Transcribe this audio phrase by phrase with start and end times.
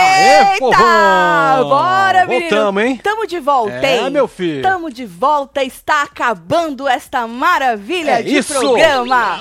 [0.00, 1.62] Eita!
[1.64, 2.50] Bora, menino!
[2.50, 3.00] Voltamos, hein?
[3.02, 4.10] Tamo de volta, É, hein?
[4.10, 4.62] meu filho.
[4.62, 8.54] Tamo de volta, está acabando esta maravilha É de isso!
[8.54, 9.40] programa.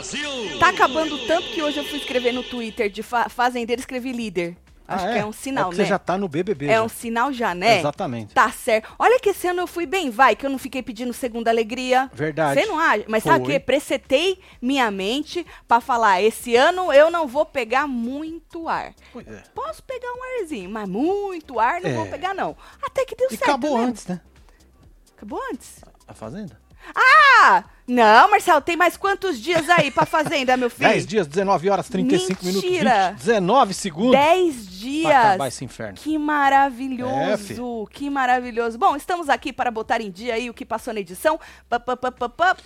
[0.60, 4.56] Tá acabando tanto que hoje eu fui escrever no Twitter de fa fazendeiro, escrevi líder.
[4.90, 5.84] Acho Ah, que é um sinal, porque né?
[5.84, 6.66] Você já tá no BBB.
[6.66, 6.84] É já.
[6.84, 7.78] um sinal já, né?
[7.80, 8.34] Exatamente.
[8.34, 8.90] Tá certo.
[8.98, 12.10] Olha que esse ano eu fui bem, vai, que eu não fiquei pedindo segunda alegria.
[12.14, 12.60] Verdade.
[12.60, 13.06] Você não acha?
[13.08, 13.54] Mas sabe o Foi.
[13.54, 13.60] quê?
[13.60, 18.94] Precetei minha mente pra falar, esse ano eu não vou pegar muito ar.
[19.14, 19.44] Pois é.
[19.54, 21.94] Posso pegar um arzinho, mas muito ar não É.
[21.94, 22.58] vou pegar não.
[22.82, 23.84] Até que deu E certo, acabou né?
[23.86, 24.20] antes, né?
[25.16, 25.82] Acabou antes?
[26.08, 26.60] A Fazenda?
[26.96, 27.64] Ah!
[27.90, 30.90] Não, Marcelo, tem mais quantos dias aí pra fazenda, meu filho?
[30.90, 33.10] 10 dias, 19 horas, 35 minutos, Mentira.
[33.12, 34.12] 20, 19 segundos.
[34.12, 35.08] 10 dias.
[35.08, 35.96] Pra acabar esse inferno.
[35.98, 38.78] Que É, maravilhoso, que maravilhoso.
[38.78, 41.40] Bom, estamos aqui para botar em dia aí o que passou na edição.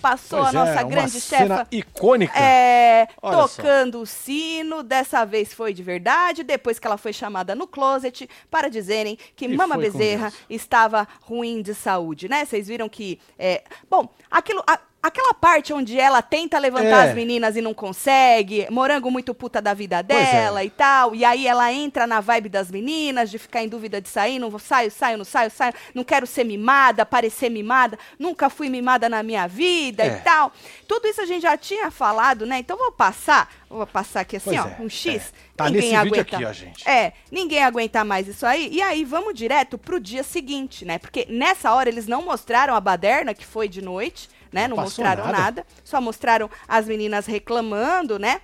[0.00, 1.68] Passou Pois a nossa é, uma grande cena chefa.
[1.72, 2.38] icônica.
[2.38, 3.48] É, Olha só.
[3.62, 8.28] tocando o sino, dessa vez foi de verdade, depois que ela foi chamada no closet
[8.50, 12.44] para dizerem que E Mama Bezerra estava ruim de saúde, né?
[12.44, 17.08] Vocês viram que, é, bom, aquilo, a- aquela parte onde ela tenta levantar É.
[17.10, 20.02] as meninas e não consegue, morango muito puta da vida é.
[20.02, 24.00] dela e tal, e aí ela entra na vibe das meninas, de ficar em dúvida
[24.00, 27.98] de sair, não vou, saio, saio, não saio, saio, não quero ser mimada, parecer mimada,
[28.18, 30.06] nunca fui mimada na minha vida É.
[30.08, 30.50] e tal.
[30.88, 32.58] Tudo isso a gente já tinha falado, né?
[32.58, 35.16] Então vou passar, vou passar aqui assim, Pois ó, é, um X.
[35.40, 35.44] é.
[35.56, 36.36] Tá ninguém aguenta.
[36.36, 36.88] aqui, ó, gente.
[36.88, 38.68] É, ninguém aguenta mais isso aí.
[38.72, 40.98] E aí vamos direto pro dia seguinte, né?
[40.98, 44.68] Porque nessa hora eles não mostraram a baderna, que foi de noite, né?
[44.68, 45.38] Não passou mostraram nada.
[45.38, 45.66] nada.
[45.82, 48.40] Só mostraram as meninas reclamando, né?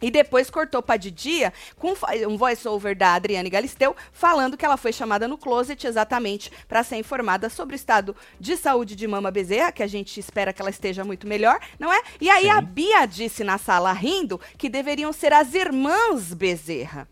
[0.00, 1.94] E depois cortou pra de dia com
[2.28, 6.96] um voice-over da Adriane Galisteu falando que ela foi chamada no closet exatamente para ser
[6.96, 10.70] informada sobre o estado de saúde de Mama Bezerra, que a gente espera que ela
[10.70, 12.00] esteja muito melhor, não é?
[12.20, 12.50] E aí Sim.
[12.50, 17.08] a Bia disse na sala rindo que deveriam ser as irmãs Bezerra.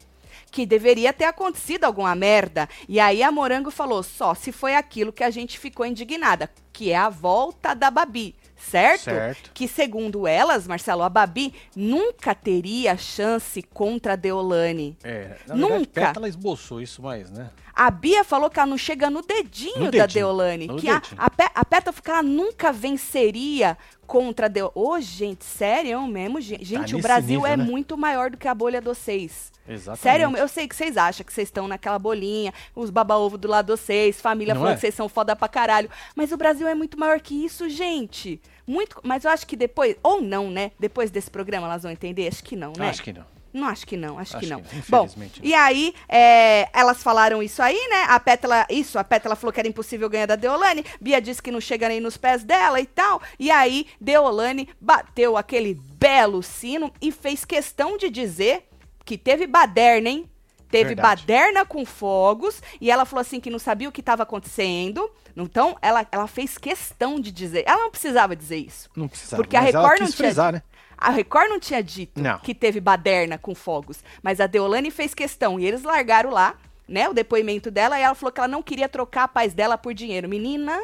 [0.52, 2.68] Que deveria ter acontecido alguma merda.
[2.88, 6.92] E aí a Morango falou: só se foi aquilo que a gente ficou indignada, que
[6.92, 8.36] é a volta da Babi.
[8.54, 9.04] Certo?
[9.04, 9.50] Certo.
[9.52, 14.96] que segundo elas, Marcelo, a Babi nunca teria chance contra a Deolane.
[15.02, 16.00] É, na verdade, Nunca.
[16.00, 17.50] Pétala esboçou isso mais, né?
[17.74, 20.68] A Bia falou que ela não chega no dedinho, No da dedinho, Deolane.
[20.76, 21.20] que a, dedinho.
[21.20, 24.72] a, Pe- a Pétala falou que ela nunca venceria contra a Deolane.
[24.76, 26.40] Ô, gente, sério mesmo?
[26.40, 27.64] Gente, Gente, o nesse Brasil nível, é né?
[27.64, 29.50] muito maior do que a bolha dos seis.
[29.66, 30.02] Exatamente.
[30.02, 33.66] Sério, eu sei que vocês acham que vocês estão naquela bolinha, os baba-ovo do lado
[33.74, 34.76] de vocês, família Não falando é?
[34.76, 35.88] que vocês são foda pra caralho.
[36.16, 38.40] Mas o Brasil é muito maior que isso, gente.
[38.66, 39.00] Muito.
[39.04, 40.72] Mas eu acho que depois, ou não, né?
[40.78, 42.26] Depois desse programa elas vão entender?
[42.28, 42.88] Acho que não, né?
[42.90, 43.24] Acho que não.
[43.52, 44.62] Não, acho que não, acho, Acho que não.
[44.62, 45.26] que Bom, não.
[45.42, 48.06] e aí, é, elas falaram isso aí, né?
[48.08, 50.84] A Pétala, isso, a Pétala falou que era impossível ganhar da Deolane.
[51.00, 53.20] Bia disse que não chega nem nos pés dela e tal.
[53.38, 58.66] E aí, Deolane bateu aquele belo sino e fez questão de dizer
[59.04, 60.28] que teve baderna, hein?
[60.70, 61.26] Teve Verdade.
[61.26, 65.10] baderna com fogos e ela falou assim que não sabia o que estava acontecendo.
[65.36, 67.64] Então, ela, ela fez questão de dizer.
[67.66, 68.88] Ela não precisava dizer isso.
[68.96, 69.42] Não precisava.
[69.42, 70.62] Porque a Record não tinha frisar, né?
[70.96, 72.38] A Record não tinha dito Não.
[72.38, 76.54] que teve baderna com fogos, mas a Deolane fez questão e eles largaram lá,
[76.88, 79.78] né, o depoimento dela e ela falou que ela não queria trocar a paz dela
[79.78, 80.28] por dinheiro.
[80.28, 80.78] Menina,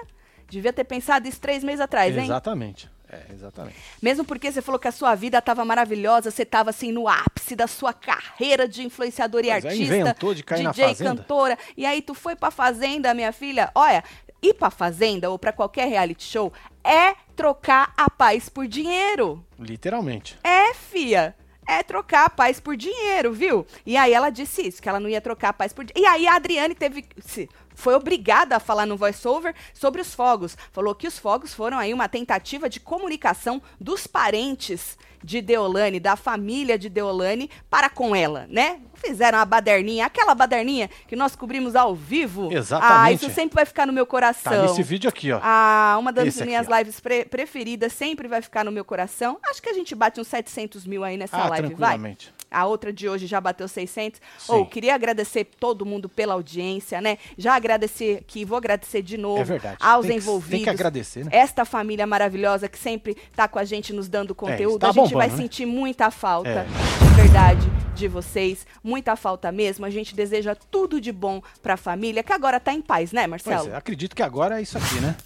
[0.48, 2.24] devia ter pensado isso três meses atrás, hein?
[2.24, 2.90] Exatamente.
[3.10, 3.76] É, exatamente.
[4.02, 7.56] Mesmo porque você falou que a sua vida estava maravilhosa, você estava assim no ápice
[7.56, 11.10] da sua carreira de influenciadora e é, artista, inventou de cair na DJ, Fazenda.
[11.16, 13.70] cantora, e aí tu foi pra fazenda, minha filha.
[13.74, 14.04] Olha,
[14.42, 16.52] ir pra fazenda ou pra qualquer reality show
[16.84, 19.44] é trocar a paz por dinheiro.
[19.58, 20.38] Literalmente.
[20.42, 21.34] É, fia.
[21.66, 23.66] É trocar a paz por dinheiro, viu?
[23.84, 26.00] E aí ela disse isso, que ela não ia trocar a paz por dinheiro.
[26.02, 27.04] E aí a Adriane teve.
[27.20, 30.56] se- Foi obrigada a falar no voiceover sobre os fogos.
[30.72, 36.16] Falou que os fogos foram aí uma tentativa de comunicação dos parentes de Deolane, da
[36.16, 38.80] família de Deolane, para com ela, né?
[38.94, 42.48] Fizeram a baderninha, aquela baderninha que nós cobrimos ao vivo.
[42.50, 43.24] Ah, Exatamente.
[43.24, 44.52] isso sempre vai ficar no meu coração.
[44.52, 45.38] Tá nesse vídeo aqui, ó.
[45.42, 46.76] Ah, uma das Esse aqui, minhas ó.
[46.76, 49.38] lives pre- preferidas sempre vai ficar no meu coração.
[49.48, 52.16] Acho que a gente bate uns 700 mil aí nessa ah, live, vai.
[52.50, 54.20] A outra de hoje já bateu 600.
[54.38, 54.52] Sim.
[54.52, 57.18] Ou queria agradecer todo mundo pela audiência, né?
[57.36, 59.76] Já agradecer aqui, vou agradecer de novo É verdade.
[59.80, 60.50] aos Tem que- envolvidos.
[60.50, 61.30] tem que agradecer, né?
[61.32, 64.78] Esta família maravilhosa que sempre tá com a gente nos dando conteúdo.
[64.78, 65.36] tá a gente bombando, vai né?
[65.36, 66.64] sentir muita falta, É.
[66.64, 68.66] de verdade, de vocês.
[68.82, 69.84] Muita falta mesmo.
[69.84, 73.62] A gente deseja tudo de bom pra família, que agora tá em paz, né, Marcelo?
[73.62, 75.16] Pois é, acredito que agora é isso aqui, né?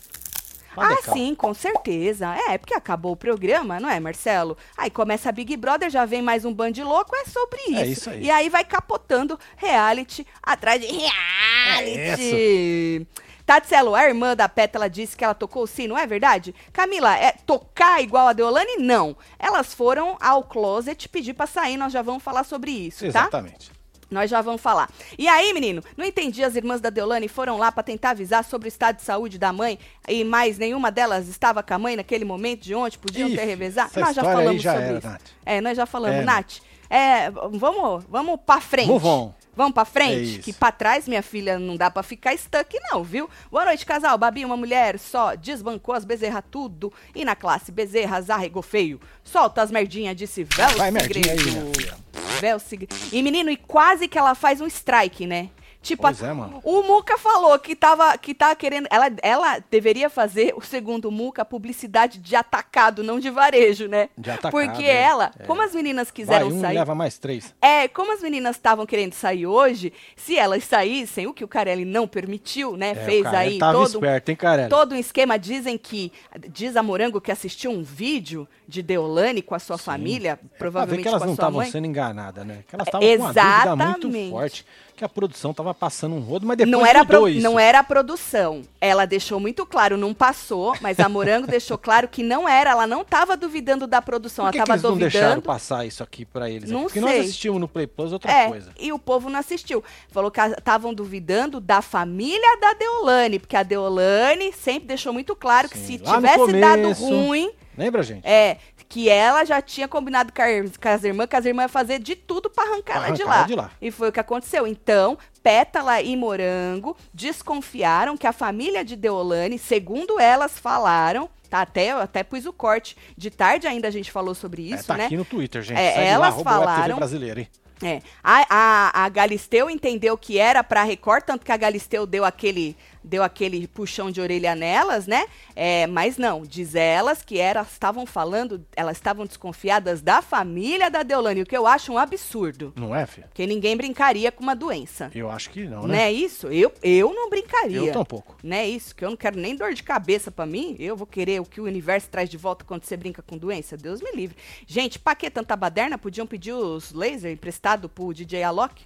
[0.75, 1.21] Pode Ah, calma.
[1.21, 2.35] sim, com certeza.
[2.49, 4.57] É, porque acabou o programa, não é, Marcelo?
[4.77, 7.77] Aí começa a Big Brother, já vem mais um bando de louco, é sobre isso.
[7.81, 8.25] É isso aí.
[8.25, 11.97] E aí vai capotando reality atrás de reality.
[11.99, 13.07] reality.
[13.45, 16.55] Tatselo, a irmã da Pétala disse que ela tocou o sino, é verdade?
[16.73, 18.77] Camila, é tocar igual a Deolane?
[18.79, 19.17] Não.
[19.37, 23.07] Elas foram ao closet pedir pra sair, nós já vamos falar sobre isso, tá?
[23.09, 23.72] Exatamente.
[24.12, 24.88] Nós já vamos falar.
[25.19, 28.69] E aí, menino, não entendi, as irmãs da Deolane foram lá para tentar avisar sobre
[28.69, 29.79] o estado de saúde da mãe
[30.09, 33.44] e mais nenhuma delas estava com a mãe naquele momento de ontem, podiam Ih, ter
[33.44, 33.91] revezado.
[33.99, 35.06] Nós já falamos já sobre era, isso.
[35.09, 35.23] Nath.
[35.44, 36.59] É, nós já falamos, É, Nath.
[36.91, 38.91] É, vamos, vamos pra frente.
[38.91, 39.32] On.
[39.54, 40.31] Vamos pra É frente?
[40.34, 40.40] isso.
[40.40, 43.28] que pra trás, minha filha, não dá pra ficar stuck, não, viu?
[43.50, 44.16] Boa noite, casal.
[44.16, 46.93] Babi, uma mulher só desbancou as bezerras tudo.
[47.14, 49.00] E na classe, bezerras arregou feio.
[49.22, 51.60] Solta as merdinhas, disse Véu Vai, merdinha aí, Segredo.
[51.60, 51.96] minha filha.
[52.40, 52.94] Véu Segredo.
[53.12, 55.50] E menino, e quase que ela faz um strike, né?
[55.82, 56.61] Tipo, Pois a- é, mano.
[56.62, 58.87] o Muca falou que tava, que tava querendo.
[58.88, 64.08] Ela, ela deveria fazer, o segundo Muca, publicidade de atacado, não de varejo, né?
[64.17, 65.02] De atacado, Porque é.
[65.02, 65.44] ela, É.
[65.44, 66.75] como as meninas quiseram Vai, um sair.
[66.79, 67.52] leva mais três.
[67.61, 71.85] É, como as meninas estavam querendo sair hoje, se elas saíssem, o que o Carelli
[71.85, 72.90] não permitiu, né?
[72.90, 74.69] É, fez o aí todo, esperto, hein, Carelli?
[74.70, 75.37] todo um esquema.
[75.37, 76.12] Dizem que.
[76.50, 80.46] Diz a Morango que assistiu um vídeo de Deolane com a sua família, É pra
[80.49, 82.62] ver provavelmente que elas não estavam sendo enganadas, né?
[82.69, 83.76] Que elas estavam com uma dúvida
[84.19, 84.64] muito forte,
[84.96, 87.43] que a produção tava passando um rodo, mas depois Não era, pro- isso.
[87.43, 88.63] não era a produção.
[88.81, 92.71] Ela deixou muito claro, não passou, mas a Morango deixou claro que não era.
[92.71, 95.47] Ela não estava duvidando da produção, Por que, ela que estava eles não deixaram duvidando.
[95.47, 96.71] passar isso aqui pra eles?
[96.71, 97.09] Não Porque sei.
[97.09, 98.71] nós assistimos no Play Plus outra É, coisa.
[98.79, 99.83] e o povo não assistiu.
[100.11, 105.69] Falou que estavam duvidando da família da Deolane, porque a Deolane sempre deixou muito claro
[105.69, 107.05] que Sim, se lá no tivesse dado começo.
[107.09, 108.21] ruim, Lembra, gente?
[108.27, 108.59] é,
[108.93, 112.50] que ela já tinha combinado com, as irmãs, que as irmãs iam fazer de tudo
[112.50, 113.39] para arrancar Pra ela de arrancar lá.
[113.39, 113.71] ela de lá.
[113.81, 114.67] E foi o que aconteceu.
[114.67, 121.62] Então, Pétala e Morango desconfiaram que a família de Deolane, segundo elas falaram, tá?
[121.62, 122.94] Até, eu até pus o corte.
[123.17, 125.06] De tarde ainda a gente falou sobre É, isso, tá né?
[125.06, 125.79] aqui no Twitter, gente.
[125.81, 127.49] É, Segue lá, elas TV falaram- brasileira, hein?
[127.83, 128.00] É.
[128.23, 132.77] A, a, a Galisteu entendeu que era pra Record, tanto que a Galisteu deu aquele,
[133.04, 135.26] deu aquele puxão de orelha nelas, né?
[135.54, 141.02] É, mas não, diz elas que elas estavam falando, elas estavam desconfiadas da família da
[141.02, 142.72] Deolane, o que eu acho um absurdo.
[142.76, 143.26] Não é, filho?
[143.28, 145.10] Porque ninguém brincaria com uma doença.
[145.14, 146.04] Eu acho que não, Não né?
[146.04, 146.49] é isso?
[146.49, 147.78] Eu, eu não brincaria.
[147.78, 148.37] Eu tampouco.
[148.43, 148.94] Não é isso?
[148.94, 150.76] Que eu não quero nem dor de cabeça pra mim.
[150.78, 153.76] Eu vou querer o que o universo traz de volta quando você brinca com doença?
[153.76, 154.37] Deus me livre.
[154.66, 155.99] Gente, pra que tanta baderna?
[155.99, 158.84] Podiam pedir os laser emprestado pro DJ Alok?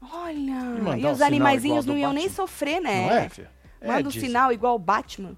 [0.00, 0.42] Olha,
[0.98, 3.06] e um os sinal animaizinhos não iam nem sofrer, né?
[3.06, 3.48] Não é, filho?
[3.80, 5.36] É, Manda um sinal igual o Batman.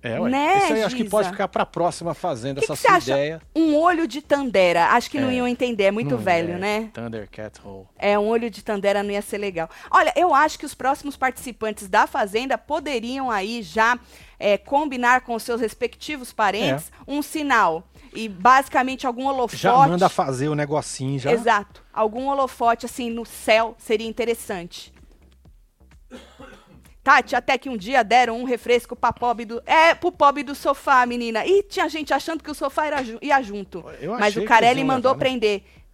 [0.00, 0.30] É, ué.
[0.30, 3.10] Né, Isso aí acho que pode ficar pra próxima fazenda, que essa que sua acha?
[3.10, 3.42] ideia.
[3.54, 4.86] Um olho de Tandera.
[4.90, 5.34] Acho que não É.
[5.34, 6.58] iam entender, é muito Não velho, é.
[6.58, 6.90] né?
[6.94, 7.86] Thundercat Hole.
[7.98, 9.68] É, um olho de Tandera não ia ser legal.
[9.90, 13.98] Olha, eu acho que os próximos participantes da Fazenda poderiam aí já
[14.38, 17.84] é, combinar com os seus respectivos parentes um sinal.
[18.14, 19.56] E basicamente algum holofote.
[19.62, 21.30] Já manda fazer o negocinho, já.
[21.32, 21.82] Exato.
[21.92, 24.92] Algum holofote assim no céu seria interessante.
[27.02, 29.62] Tati, até que um dia deram um refresco pra pobre do.
[29.64, 31.46] É, pro pobre do sofá, menina.
[31.46, 33.82] E tinha gente achando que o sofá era ju- ia junto.
[34.00, 35.30] Eu Mas o Carelli mandou levar, né?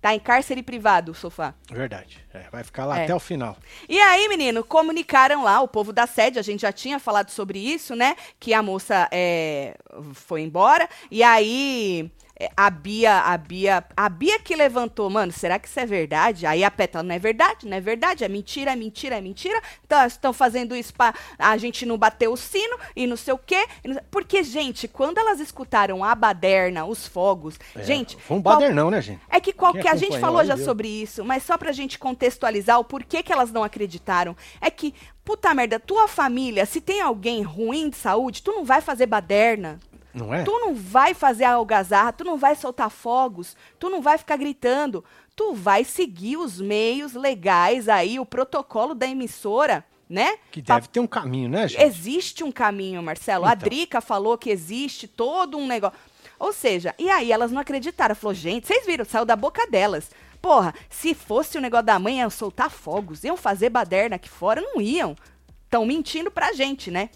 [0.05, 1.55] Tá em cárcere privado o sofá.
[1.71, 2.23] Verdade.
[2.35, 3.05] É, vai ficar lá É.
[3.05, 3.57] até o final.
[3.89, 7.59] E aí, menino, comunicaram lá, o povo da sede, a gente já tinha falado sobre
[7.59, 8.15] isso, né?
[8.39, 9.75] Que a moça é,
[10.13, 10.87] foi embora.
[11.11, 12.13] E aí,
[12.57, 16.47] a Bia, a Bia, a Bia que levantou, mano, será que isso é verdade?
[16.47, 19.61] Aí a Pétala, não é verdade, não é verdade, é mentira, é mentira, é mentira.
[19.87, 23.39] Então, estão fazendo isso pra a gente não bater o sino e não sei o
[23.39, 23.65] quê.
[24.11, 28.17] Porque, gente, quando elas escutaram a baderna, os fogos, É, gente...
[28.17, 29.21] Foi um qual- badernão, né, gente?
[29.31, 29.93] é que qualquer.
[29.93, 33.53] A gente falou já sobre isso, mas só pra gente contextualizar o porquê que elas
[33.53, 34.37] não acreditaram.
[34.61, 34.93] É que,
[35.25, 39.79] puta merda, tua família, se tem alguém ruim de saúde, tu não vai fazer baderna.
[40.15, 40.45] Não é?
[40.45, 44.37] Tu não vai fazer a algazarra, tu não vai soltar fogos, tu não vai ficar
[44.37, 45.05] gritando.
[45.35, 50.39] Tu vai seguir os meios legais aí, o protocolo da emissora, né?
[50.53, 51.83] Que Pra deve ter um caminho, né, gente?
[51.83, 53.45] Existe um caminho, Marcelo.
[53.45, 53.69] A Então.
[53.69, 55.99] Drica falou que existe todo um negócio.
[56.39, 58.15] Ou seja, e aí elas não acreditaram.
[58.15, 60.11] Falou, gente, vocês viram, saiu da boca delas.
[60.41, 64.61] Porra, se fosse o negócio da mãe, iam soltar fogos, iam fazer baderna aqui fora,
[64.61, 65.17] não iam.
[65.65, 67.09] Estão mentindo pra gente, né?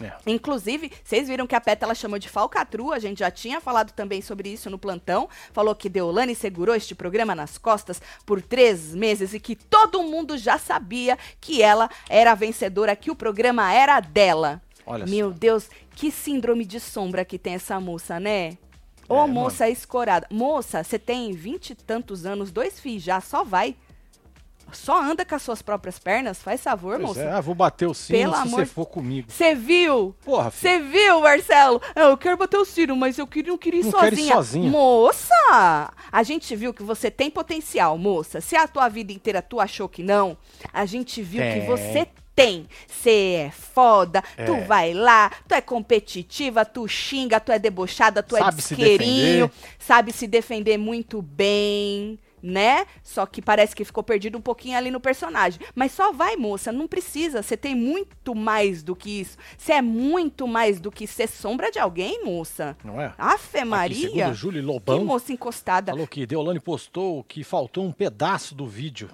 [0.00, 0.12] É.
[0.26, 4.22] Inclusive, vocês viram que a Pétala chamou de falcatrua, a gente já tinha falado também
[4.22, 5.28] sobre isso no plantão.
[5.52, 10.38] Falou que Deolane segurou este programa nas costas por três meses e que todo mundo
[10.38, 14.62] já sabia que ela era a vencedora, que o programa era dela.
[14.86, 15.36] Olha Meu só.
[15.38, 18.56] Deus, que síndrome de sombra que tem essa moça, né?
[19.08, 20.26] Ô, É, moça escorada.
[20.30, 23.76] Moça, você tem vinte e tantos anos, dois filhos já, só vai.
[24.72, 27.20] Só anda com as suas próprias pernas, faz favor, Pois moça.
[27.22, 29.30] é, ah, vou bater o sino Pelo se amor- você for comigo.
[29.30, 30.14] Você viu?
[30.24, 30.50] Porra.
[30.50, 31.80] Você viu, Marcelo?
[31.94, 34.10] Ah, Eu quero bater o Ciro, mas eu queria, não queria ir Não sozinha.
[34.10, 34.70] quero ir sozinha.
[34.70, 35.92] Moça!
[36.12, 38.40] A gente viu que você tem potencial, moça.
[38.40, 40.36] Se a tua vida inteira tu achou que não,
[40.72, 41.66] a gente viu que Tem.
[41.66, 42.66] você tem.
[42.86, 44.60] Você é foda, tu É.
[44.64, 49.50] vai lá, tu é competitiva, tu xinga, tu é debochada, tu é Sabe se disqueirinho,
[49.78, 52.18] sabe se defender muito bem.
[52.42, 52.86] Né?
[53.02, 55.60] Só que parece que ficou perdido um pouquinho ali no personagem.
[55.74, 57.42] Mas só vai, moça, não precisa.
[57.42, 59.36] Você tem muito mais do que isso.
[59.56, 62.76] Você é muito mais do que ser sombra de alguém, moça.
[62.84, 63.12] Não é?
[63.18, 64.10] Afe Aqui, Maria.
[64.10, 65.92] segundo Júlio Que Lobão, moça encostada.
[65.92, 69.10] falou que Deolane postou que faltou um pedaço do vídeo.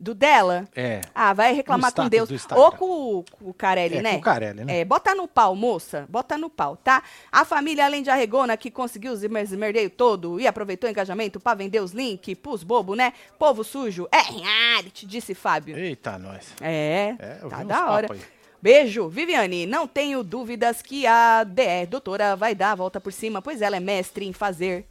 [0.00, 0.64] Do dela?
[0.76, 1.00] É.
[1.12, 2.30] Ah, vai reclamar com Deus.
[2.54, 2.84] Ou com,
[3.18, 4.12] o- com o Carelli, É, né?
[4.12, 4.78] com o Carelli, né?
[4.80, 6.06] É, bota no pau, moça.
[6.08, 7.02] Bota no pau, tá?
[7.32, 11.54] A família, além de arregona, que conseguiu os esmerdeio todo e aproveitou o engajamento pra
[11.54, 13.12] vender os links pros bobo, né?
[13.40, 14.06] Povo sujo.
[14.12, 15.76] É reality, disse Fábio.
[15.76, 16.54] Eita, nós.
[16.60, 18.06] É, É, tá da hora.
[18.12, 18.20] aí.
[18.62, 19.66] Beijo, Viviane.
[19.66, 23.76] Não tenho dúvidas que a DR, doutora, vai dar a volta por cima, pois ela
[23.76, 24.84] é mestre em fazer.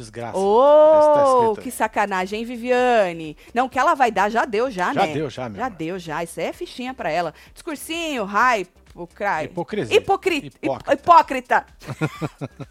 [0.00, 0.38] Desgraça.
[0.38, 3.36] Essa tá que sacanagem, hein, Viviane?
[3.52, 5.12] Não, que ela vai dar, já deu, já, Já né?
[5.12, 6.22] deu, já, meu Já deu, já.
[6.22, 7.34] Isso é fichinha pra ela.
[7.52, 9.46] Discursinho, hype, o crai.
[9.46, 9.96] Hipocrisia.
[9.96, 10.92] Hipocri- Hipócrita.
[10.92, 11.66] hip- Hipócrita.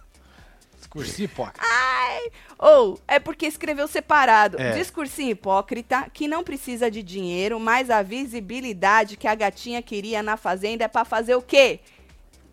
[0.78, 1.68] Discurso hipócrita.
[1.70, 4.60] Ai, ou é porque escreveu separado.
[4.60, 4.72] É.
[4.72, 10.38] Discursinho hipócrita que não precisa de dinheiro, mas a visibilidade que a gatinha queria na
[10.38, 11.82] fazenda é pra fazer o quê?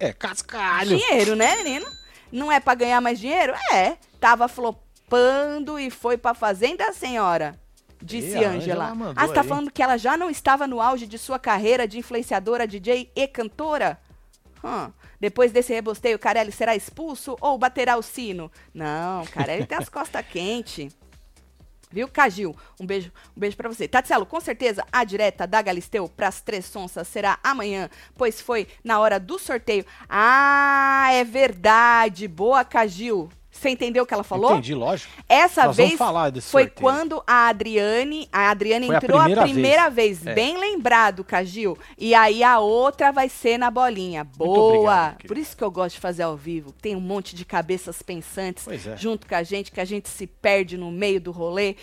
[0.00, 0.88] É, cascalho.
[0.98, 1.86] Dinheiro, né, menino?
[2.32, 3.54] Não é pra ganhar mais dinheiro?
[3.72, 3.96] É.
[4.24, 7.60] Tava flopando e foi pra fazenda, senhora.
[8.02, 8.84] Disse E a Ângela.
[8.86, 9.46] Ângela mandou Ah, você tá aí.
[9.46, 13.28] falando que ela já não estava no auge de sua carreira de influenciadora, DJ e
[13.28, 14.00] cantora?
[14.64, 14.90] Hum.
[15.20, 18.50] Depois desse rebosteio, Carelli será expulso ou baterá o sino?
[18.72, 20.96] Não, Carelli tem as costas quentes.
[21.90, 22.56] Viu, Cagil?
[22.80, 23.86] Um beijo, um beijo para você.
[23.86, 28.98] Tatselo, com certeza a direta da Galisteu pras três sonsas será amanhã, pois foi na
[29.00, 29.84] hora do sorteio.
[30.08, 32.26] Ah, é verdade.
[32.26, 33.28] Boa, Cagil.
[33.54, 34.52] Você entendeu o que ela falou?
[34.52, 35.11] Entendi, lógico.
[35.28, 36.70] Essa Nós vez foi sorteio.
[36.75, 40.18] quando a Adriane, a Adriane Foi a entrou a primeira primeira, vez.
[40.18, 40.34] vez, É.
[40.34, 41.78] bem lembrado, Cagil.
[41.96, 44.25] E aí a outra vai ser na bolinha.
[44.25, 44.75] Boa.
[45.12, 45.26] obrigado.
[45.28, 46.73] Por isso que eu gosto de fazer ao vivo.
[46.73, 48.96] Tem um monte de cabeças pensantes é.
[48.96, 51.76] junto com a gente, que a gente se perde no meio do rolê.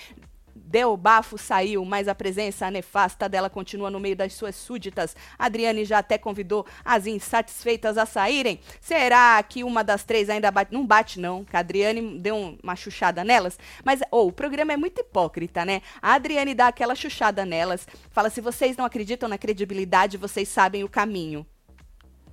[0.56, 5.16] Deu bafo, saiu, mas a presença nefasta dela continua no meio das suas súditas.
[5.38, 8.60] Adriane já até convidou as insatisfeitas a saírem.
[8.80, 10.74] Será que uma das três ainda bate?
[10.74, 13.60] Não bate, não, que a Adriane deu um- uma chuchada nelas.
[13.84, 15.82] Mas, ô, o programa é muito hipócrita, né?
[16.02, 20.84] A Adriane dá aquela chuchada nelas, fala: se vocês não acreditam na credibilidade, vocês sabem
[20.84, 21.46] o caminho.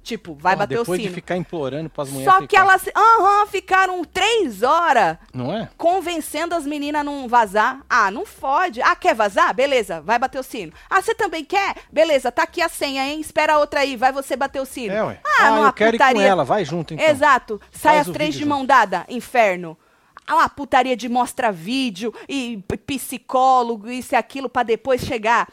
[0.08, 1.10] Tipo, vai Porra, bater o Depois sino.
[1.10, 5.68] de ficar implorando pras mulheres Só que ficar- elas, aham, ficaram três horas Não é?
[5.76, 7.80] convencendo as meninas a não vazar.
[7.90, 8.80] Ah, não fode.
[8.80, 9.52] Ah, quer vazar?
[9.52, 10.72] Beleza, vai bater o sino.
[10.88, 11.74] Ah, você também quer?
[11.92, 13.20] Beleza, tá aqui a senha, hein?
[13.20, 14.94] Espera a outra aí, vai você bater o sino.
[14.94, 15.20] É, ué.
[15.40, 16.26] Ah, numa eu quero ir com putaria.
[16.26, 16.42] ela.
[16.42, 17.06] Vai junto, então.
[17.06, 17.60] Exato.
[17.70, 19.76] Sai Faz três de mão dada, inferno.
[20.26, 25.48] Ah, uma putaria de mostra vídeo e psicólogo, isso e aquilo, pra depois chegar.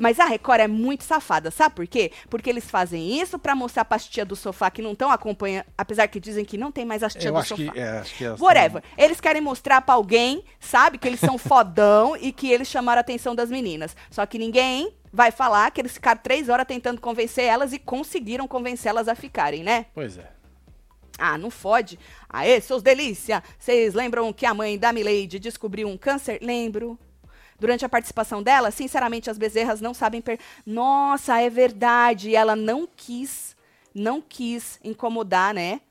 [0.00, 2.10] Mas a Record é muito safada, sabe por quê?
[2.30, 6.08] Porque eles fazem isso pra mostrar pras tia do sofá que não estão acompanhando, apesar
[6.08, 7.72] que dizem que não tem mais as tia Eu do acho sofá.
[7.72, 8.82] que, é, acho que elas Whatever.
[8.96, 13.02] Eles querem mostrar pra alguém, sabe, que eles são fodão e que eles chamaram a
[13.02, 13.94] atenção das meninas.
[14.10, 18.48] Só que ninguém vai falar que eles ficaram três horas tentando convencer elas e conseguiram
[18.48, 19.84] convencê-las a ficarem, né?
[19.92, 20.30] Pois é.
[21.18, 21.98] Ah, não fode.
[22.28, 23.42] Aê, seus delícia.
[23.58, 26.38] Vocês lembram que a mãe da Milady descobriu um câncer?
[26.40, 26.98] Lembro.
[27.60, 30.40] Durante a participação dela, sinceramente, as bezerras não sabem per...
[30.64, 32.34] Nossa, é verdade.
[32.34, 33.54] Ela não quis,
[33.94, 35.82] não quis incomodar, né?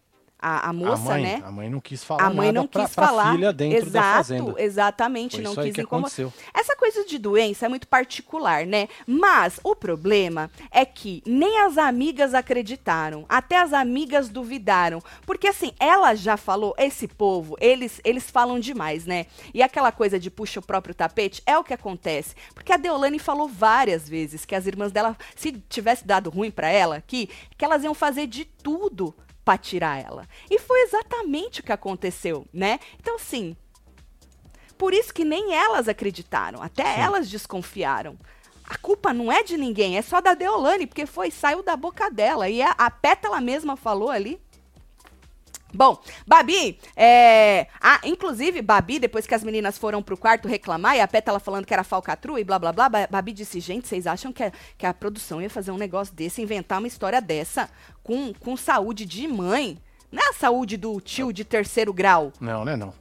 [0.42, 1.42] A, a moça, a mãe, né?
[1.46, 3.32] A mãe não quis falar A mãe não pra, quis pra falar.
[3.34, 4.62] filha dentro Exato, da fazenda.
[4.62, 5.86] exatamente, Foi não quis incomodar.
[6.00, 6.34] aconteceu.
[6.54, 8.88] Essa coisa de doença é muito particular, né?
[9.06, 15.74] Mas o problema é que nem as amigas acreditaram, até as amigas duvidaram, porque assim,
[15.80, 19.26] ela já falou, esse povo, eles eles falam demais, né?
[19.54, 23.20] E aquela coisa de puxa o próprio tapete é o que acontece, porque a Deolane
[23.20, 27.66] falou várias vezes que as irmãs dela, se tivesse dado ruim pra ela aqui, que
[27.66, 30.28] elas iam fazer de tudo pra tirar ela.
[30.50, 32.80] E foi exatamente o que aconteceu, né?
[33.00, 33.56] Então assim,
[34.78, 37.02] por isso que nem elas acreditaram, até Sim.
[37.02, 38.18] elas desconfiaram.
[38.64, 42.10] A culpa não é de ninguém, é só da Deolane, porque foi saiu da boca
[42.10, 44.40] dela e a, a Pétala mesma falou ali.
[45.74, 47.68] Bom, Babi, é...
[47.80, 51.66] Ah, inclusive, Babi, depois que as meninas foram pro quarto reclamar, e a Pétala falando
[51.66, 54.52] que era falcatrua e blá blá blá, Ba- Babi disse, gente, vocês acham que a,
[54.78, 57.70] que a produção ia fazer um negócio desse, inventar uma história dessa
[58.04, 59.78] com, com saúde de mãe?
[60.12, 62.34] Não é a saúde do tio de terceiro grau.
[62.40, 62.92] Não, né, não.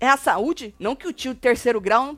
[0.00, 0.74] É a saúde?
[0.78, 2.16] Não que o tio de terceiro grau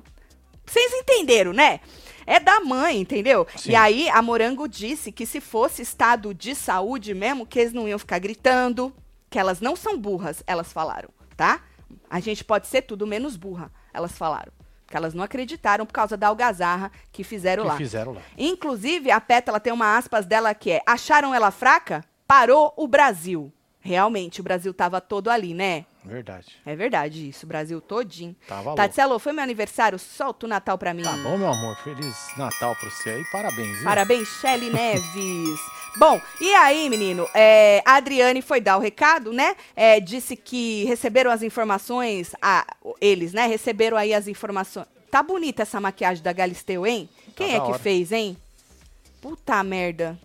[0.64, 1.80] Vocês entenderam, né?
[2.26, 3.44] É da mãe, entendeu?
[3.56, 3.72] Sim.
[3.72, 7.88] E aí a Morango disse que se fosse estado de saúde mesmo, que eles não
[7.88, 8.94] iam ficar gritando,
[9.30, 11.60] que elas não são burras, elas falaram, tá?
[12.10, 14.52] A gente pode ser tudo menos burra, elas falaram.
[14.86, 17.76] Que elas não acreditaram por causa da algazarra que fizeram que lá.
[17.76, 18.20] fizeram lá.
[18.36, 22.04] Inclusive, a Pétala tem uma aspas dela que é: acharam ela fraca?
[22.26, 23.52] Parou o Brasil.
[23.78, 25.86] Realmente, o Brasil tava todo ali, né?
[26.04, 26.48] Verdade.
[26.66, 28.36] É verdade isso, o Brasil todinho.
[28.46, 29.98] Tava alô, foi meu aniversário?
[29.98, 31.02] Solta o Natal pra mim.
[31.02, 31.76] Tá bom, meu amor.
[31.76, 33.24] Feliz Natal pra você aí.
[33.30, 33.84] Parabéns, viu?
[33.84, 35.60] Parabéns, Shelly Neves.
[35.96, 39.56] Bom, e aí, menino, é, a Adriane foi dar o recado, né?
[39.74, 42.64] É, disse que receberam as informações, a,
[43.00, 43.46] eles, né?
[43.46, 44.86] Receberam aí as informações.
[45.10, 47.08] Tá bonita essa maquiagem da Galisteu, hein?
[47.34, 47.78] Quem Tá é da que hora.
[47.78, 48.36] fez, hein?
[49.20, 50.18] Puta merda.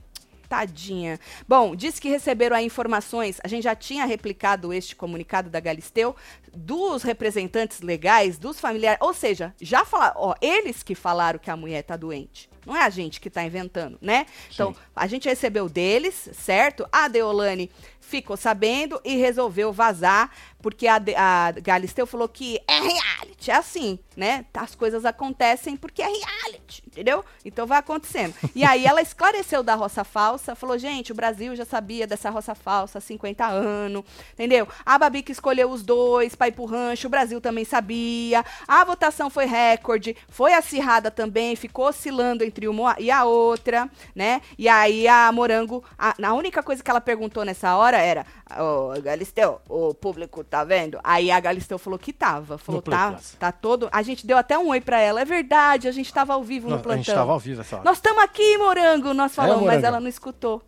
[0.47, 1.19] Tadinha.
[1.47, 3.39] Bom, disse que receberam aí informações.
[3.43, 6.15] A gente já tinha replicado este comunicado da Galisteu
[6.53, 8.99] dos representantes legais, dos familiares.
[9.01, 12.47] Ou seja, já falaram, ó, eles que falaram que a mulher tá doente.
[12.65, 14.25] Não é a gente que tá inventando, né?
[14.53, 14.79] Então, Sim.
[14.95, 16.87] a gente recebeu deles, certo?
[16.91, 17.69] A Deolane
[17.99, 20.29] ficou sabendo e resolveu vazar,
[20.61, 24.45] porque a, De- a Galisteu falou que é reality, é assim, né?
[24.53, 27.25] As coisas acontecem porque é reality, entendeu?
[27.43, 28.35] Então vai acontecendo.
[28.53, 32.53] E aí ela esclareceu da roça falsa, falou, gente, o Brasil já sabia dessa roça
[32.53, 34.03] falsa há 50 anos,
[34.33, 34.67] entendeu?
[34.85, 38.45] A Babi que escolheu os dois pra ir pro rancho, o Brasil também sabia.
[38.67, 44.41] A votação foi recorde, foi acirrada também, ficou oscilando entre uma e a outra, né?
[44.57, 48.25] E aí a Morango, a, a única coisa que ela perguntou nessa hora era,
[48.59, 50.99] ô Galisteu, o público tá vendo?
[51.03, 54.57] Aí a Galisteu falou que tava, falou, Play tá, tá todo, a gente deu até
[54.57, 57.03] um oi pra ela, é verdade, a gente tava ao vivo no Não, a plantão.
[57.03, 57.85] gente tava ao vivo essa hora.
[57.85, 59.85] Nós estamos aqui, Morango, nós falamos, mas Morango?
[59.87, 60.61] ela não escutou.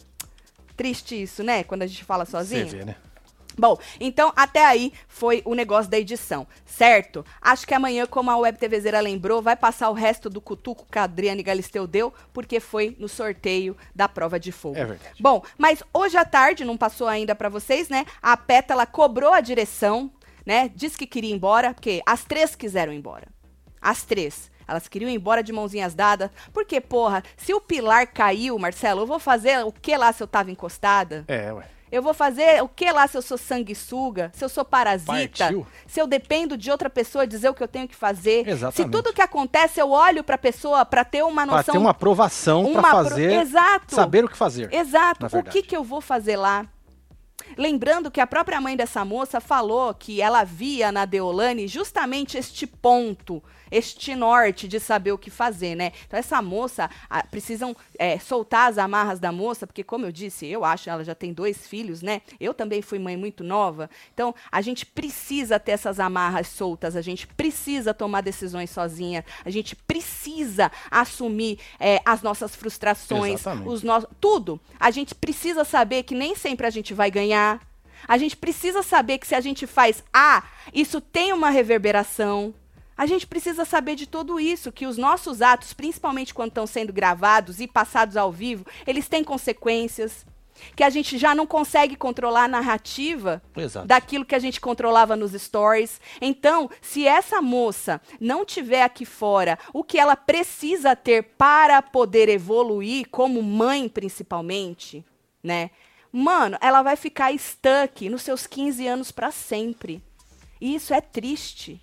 [0.75, 1.63] Triste isso, né?
[1.63, 2.67] Quando a gente fala Você sozinho.
[2.67, 2.96] vê, né?
[3.58, 7.26] Bom, então até aí foi o negócio da edição, certo?
[7.42, 11.00] Acho que amanhã, como a Web TVzeira lembrou, vai passar o resto do cutuco que
[11.00, 14.78] a Adriane Galisteu deu, porque foi no sorteio da prova de fogo.
[14.78, 15.16] É verdade.
[15.20, 18.06] Bom, mas hoje à tarde, não passou ainda pra vocês, né?
[18.22, 20.12] A Pétala cobrou a direção,
[20.46, 20.70] né?
[20.76, 23.28] Disse que queria ir embora, porque as três quiseram ir embora.
[23.82, 24.52] As três.
[24.68, 26.30] Elas queriam ir embora de mãozinhas dadas.
[26.54, 30.27] Porque, porra, se o pilar caiu, Marcelo, eu vou fazer o que lá se eu
[30.27, 31.24] tava encostada?
[31.27, 31.76] É, ué.
[31.92, 35.12] Eu vou fazer o que lá se eu sou sanguessuga, se eu sou parasita,
[35.46, 35.66] Partiu.
[35.88, 38.48] se eu dependo de outra pessoa dizer o que eu tenho que fazer.
[38.48, 38.76] Exatamente.
[38.76, 41.74] Se tudo que acontece eu olho pra pessoa pra ter uma noção.
[41.74, 43.32] ter uma aprovação uma pra pro- fazer.
[43.42, 43.96] Exato.
[43.96, 44.74] Saber o que fazer.
[44.74, 45.26] Exato.
[45.38, 46.66] O que, que eu vou fazer lá?
[47.58, 52.68] Lembrando que a própria mãe dessa moça falou que ela via na Deolane justamente este
[52.68, 55.92] ponto, este norte de saber o que fazer, né?
[56.06, 60.46] Então essa moça, ah, precisam é, soltar as amarras da moça, porque como eu disse,
[60.48, 62.22] eu acho, ela já tem dois filhos, né?
[62.40, 63.90] Eu também fui mãe muito nova.
[64.14, 69.50] Então a gente precisa ter essas amarras soltas, a gente precisa tomar decisões sozinha, a
[69.50, 73.70] gente precisa assumir é, as nossas frustrações, Exatamente.
[73.70, 74.60] os nossos, tudo.
[74.80, 77.62] A gente precisa saber que nem sempre a gente vai ganhar.
[78.08, 82.53] A gente precisa saber que se a gente faz A, isso tem uma reverberação.
[82.98, 86.92] A gente precisa saber de tudo isso, que os nossos atos, principalmente quando estão sendo
[86.92, 90.25] gravados e passados ao vivo, eles têm consequências.
[90.75, 93.86] Que a gente já não consegue controlar a narrativa Exato.
[93.86, 96.01] daquilo que a gente controlava nos stories.
[96.20, 102.27] Então, se essa moça não tiver aqui fora o que ela precisa ter para poder
[102.27, 105.05] evoluir como mãe, principalmente,
[105.44, 105.70] né?
[106.12, 110.01] Mano, ela vai ficar stuck nos seus 15 anos para sempre.
[110.60, 111.79] E isso é triste.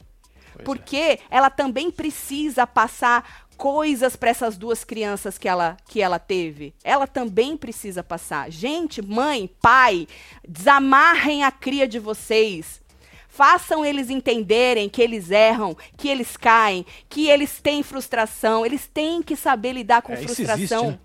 [0.55, 0.62] Pois é.
[0.64, 6.75] porque ela também precisa passar coisas para essas duas crianças que ela, que ela teve.
[6.83, 8.51] Ela também precisa passar.
[8.51, 10.07] Gente, mãe, pai,
[10.47, 12.83] desamarrem a cria de vocês.
[13.29, 18.64] Façam eles entenderem que eles erram, que eles caem, que eles têm frustração.
[18.64, 20.99] Eles têm que saber lidar com É, frustração, existe, né?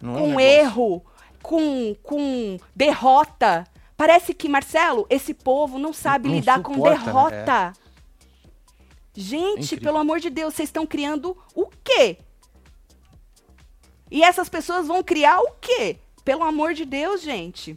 [0.00, 1.04] Não é um com erro,
[1.42, 3.64] com, com derrota.
[3.96, 7.04] Parece que, Marcelo, esse povo não sabe não lidar com suporta, né?
[7.04, 7.72] derrota.
[9.20, 9.82] Gente, incrível.
[9.82, 12.18] pelo amor de Deus, vocês estão criando o quê?
[14.08, 15.96] E essas pessoas vão criar o quê?
[16.24, 17.76] Pelo amor de Deus, gente.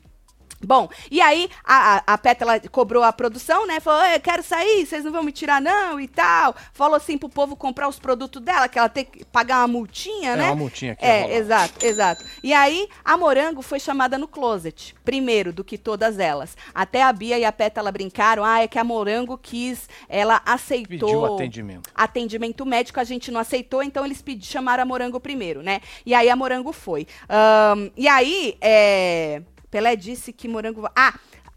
[0.63, 3.80] Bom, e aí a, a, a Pétala cobrou a produção, né?
[3.80, 6.56] Falou, "Oi, eu quero sair, vocês não vão me tirar não e tal.
[6.74, 10.32] Falou assim pro povo comprar os produtos dela, que ela tem que pagar uma multinha,
[10.32, 10.45] É, né?
[10.47, 11.06] uma multinha aqui.
[11.06, 12.24] É, exato, exato.
[12.43, 16.56] E aí, a Morango foi chamada no closet, primeiro do que todas elas.
[16.74, 20.88] Até a Bia e a Pétala brincaram, ah, é que a Morango quis, ela aceitou...
[20.88, 21.89] Pediu atendimento.
[21.93, 25.82] Atendimento médico, a gente não aceitou, então eles pedi, chamaram a Morango primeiro, né?
[26.06, 27.08] E aí a Morango foi.
[27.30, 29.41] Ahn, e aí, é,
[29.72, 30.88] Pelé disse que Morango...
[30.96, 31.14] Ah,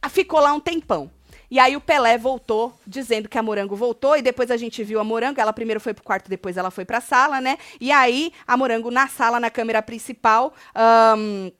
[0.08, 1.10] ficou lá um tempão.
[1.50, 4.98] E aí o Pelé voltou, dizendo que a Morango voltou, e depois a gente viu
[4.98, 7.58] a Morango, ela primeiro foi pro quarto, depois ela foi pra sala, né?
[7.80, 11.50] E aí a Morango na sala, na câmera principal, ahn,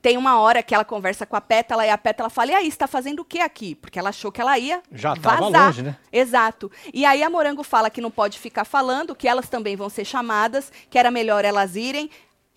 [0.00, 2.70] tem uma hora que ela conversa com a Pétala e a Pétala fala: E aí,
[2.70, 3.74] você tá fazendo o que aqui?
[3.74, 5.66] Porque ela achou que ela ia Já tava vazar.
[5.66, 5.96] longe, né?
[6.12, 6.70] Exato.
[6.94, 10.04] E aí a Morango fala que não pode ficar falando, que elas também vão ser
[10.04, 12.08] chamadas, que era melhor elas irem,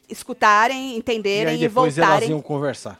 [0.07, 2.99] escutarem, E entenderem aí e, depois elas voltarem iam conversar.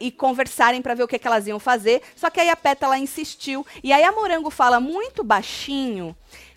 [0.00, 2.02] E conversarem pra ver o que, que elas iam fazer.
[2.14, 3.66] Só que aí a Pétala insistiu.
[3.82, 6.16] E aí a Morango fala muito baixinho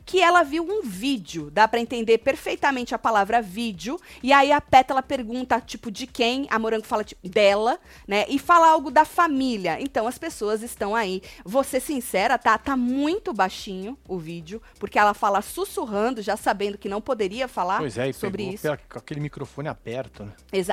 [0.10, 1.52] que ela viu um vídeo.
[1.52, 4.00] Dá pra entender perfeitamente a palavra vídeo.
[4.24, 6.48] E aí a Pétala pergunta, tipo, de quem?
[6.50, 8.26] A Morango fala, tipo, dela, né?
[8.28, 9.78] E fala algo da família.
[9.80, 11.22] Então as pessoas estão aí.
[11.46, 12.58] Vou ser sincera, tá?
[12.58, 14.60] Tá muito baixinho o vídeo.
[14.80, 18.54] Porque ela fala sussurrando, já sabendo que não poderia falar Pois é, e sobre pegou
[18.56, 18.64] isso.
[18.64, 20.32] pela- com aquele microfone aberto, né?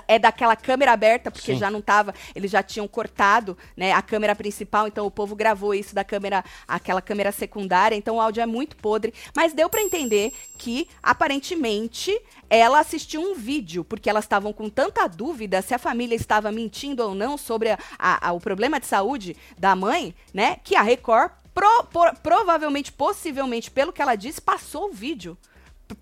[0.09, 1.59] É daquela câmera aberta, porque Sim.
[1.59, 5.75] já não tava, eles já tinham cortado, né, a câmera principal, então o povo gravou
[5.75, 9.83] isso da câmera, aquela câmera secundária, então o áudio é muito podre, mas deu pra
[9.83, 15.79] entender que aparentemente ela assistiu um vídeo, porque elas estavam com tanta dúvida se a
[15.79, 20.15] família estava mentindo ou não sobre a- a- a- o problema de saúde da mãe,
[20.33, 25.37] né, que a Record pro- por- provavelmente, possivelmente, pelo que ela disse, passou o vídeo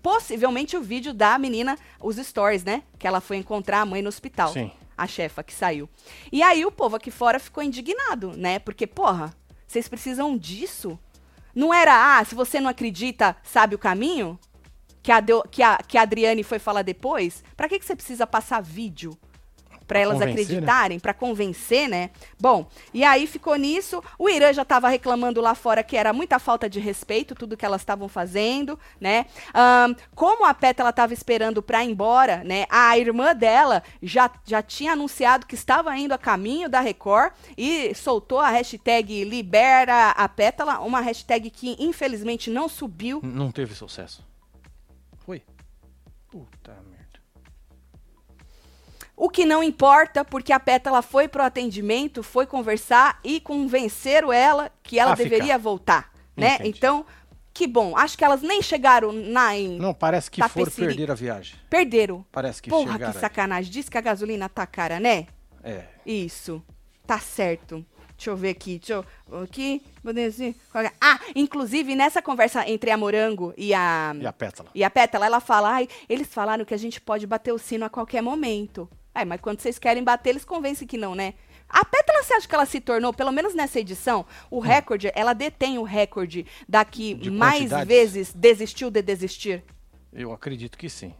[0.01, 2.81] possivelmente o vídeo da menina, os stories, né?
[2.97, 4.51] Que ela foi encontrar a mãe no hospital.
[4.51, 4.71] Sim.
[4.97, 5.87] A chefa que saiu.
[6.31, 8.57] E aí o povo aqui fora ficou indignado, né?
[8.57, 9.31] Porque, porra,
[9.67, 10.97] vocês precisam disso?
[11.55, 14.37] Não era, ah, se você não acredita, sabe o caminho?
[15.01, 17.43] Que a, que a, que a Adriane foi falar depois?
[17.55, 19.17] Pra que, que você precisa passar vídeo?
[19.87, 20.41] Pra elas convencer, né?
[20.43, 22.09] acreditarem, pra convencer, né?
[22.39, 24.03] Bom, e aí ficou nisso.
[24.17, 27.65] O Irã já tava reclamando lá fora que era muita falta de respeito, tudo que
[27.65, 29.25] elas estavam fazendo, né?
[29.53, 32.65] Ahn, como a Pétala tava esperando pra ir embora, né?
[32.69, 37.93] A irmã dela já, já tinha anunciado que estava indo a caminho da Record e
[37.93, 43.19] soltou a hashtag Libera a Pétala, uma hashtag que infelizmente não subiu.
[43.23, 44.25] Não teve sucesso.
[45.25, 45.41] Foi?
[46.29, 46.94] Puta merda.
[49.17, 54.69] O que não importa, porque a Pétala foi pro atendimento, foi conversar e convenceram ela
[54.83, 55.29] que ela A ficar.
[55.29, 56.55] deveria voltar, né?
[56.55, 56.69] Entendi.
[56.69, 57.05] Então,
[57.53, 57.95] que bom.
[57.97, 60.69] Acho que elas nem chegaram na em, Não, parece que Tapeciri.
[60.71, 61.55] for perder a viagem.
[61.69, 62.25] perderam.
[62.29, 63.13] Parece que Porra, chegaram.
[63.13, 63.71] que sacanagem.
[63.71, 65.27] Diz que a gasolina tá cara, né?
[65.63, 65.85] É.
[66.05, 66.61] Isso.
[67.07, 67.85] Tá certo.
[68.17, 68.79] Deixa eu ver aqui.
[68.79, 68.93] Deixa
[69.31, 69.41] eu.
[69.43, 69.81] Aqui.
[71.01, 74.13] Ah, inclusive nessa conversa entre a Morango e a.
[74.19, 74.69] E a pétala?
[74.75, 77.85] E a Pétala, ela fala, ai, eles falaram que a gente pode bater o sino
[77.85, 78.89] a qualquer momento.
[79.15, 81.35] Ai, mas quando vocês querem bater, eles convencem que não, né?
[81.69, 85.33] A Pétala, você acha que ela se tornou, pelo menos nessa edição, o recorde, ela
[85.33, 87.19] detém o recorde da que Hum.
[87.19, 89.63] De mais vezes desistiu de desistir?
[90.11, 91.13] Eu acredito que sim.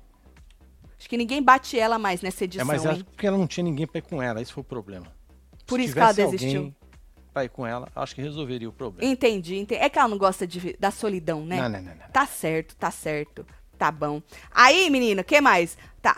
[1.00, 3.06] Acho que ninguém bate ela mais nessa edição, é, mas é hein?
[3.06, 5.08] porque ela não tinha ninguém pra ir com ela, esse foi o problema.
[5.66, 6.58] Por Se isso que ela desistiu.
[6.58, 6.76] alguém
[7.34, 9.12] Pra ir com ela, acho que resolveria o problema.
[9.12, 9.82] Entendi, entendi.
[9.82, 11.58] É que ela não gosta de, da solidão, né?
[11.58, 12.08] Não, não, não, não.
[12.08, 13.46] Tá certo, tá certo.
[13.78, 14.22] Tá bom.
[14.52, 15.78] Aí, menina, o que mais?
[16.02, 16.16] Tá.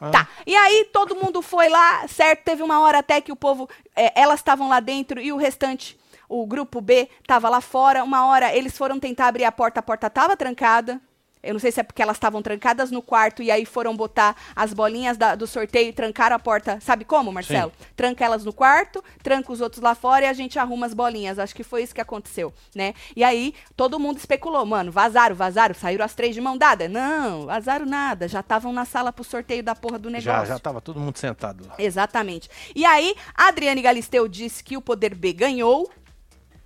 [0.00, 0.10] Ah.
[0.10, 0.28] Tá.
[0.46, 2.44] E aí, todo mundo foi lá, certo?
[2.44, 3.68] Teve uma hora até que o povo.
[3.94, 8.02] é, elas estavam lá dentro e o restante, o grupo B, tava lá fora.
[8.02, 11.00] Uma hora eles foram tentar abrir a porta, a porta tava trancada.
[11.42, 14.36] Eu não sei se é porque elas estavam trancadas no quarto e aí foram botar
[14.54, 16.78] as bolinhas da- do sorteio e trancaram a porta.
[16.80, 17.72] Sabe como, Marcelo?
[17.96, 21.38] Tranca elas no quarto, tranca os outros lá fora e a gente arruma as bolinhas.
[21.38, 22.94] Acho que foi isso que aconteceu, né?
[23.16, 26.88] E aí todo mundo especulou, mano, vazaram, vazaram, saíram as três de mão dada.
[26.88, 30.22] Não, vazaram nada, já estavam na sala pro sorteio da porra do negócio.
[30.22, 31.74] Já, já tava todo mundo sentado lá.
[31.78, 32.48] Exatamente.
[32.74, 35.90] E aí, a Adriane Galisteu disse que o Poder B ganhou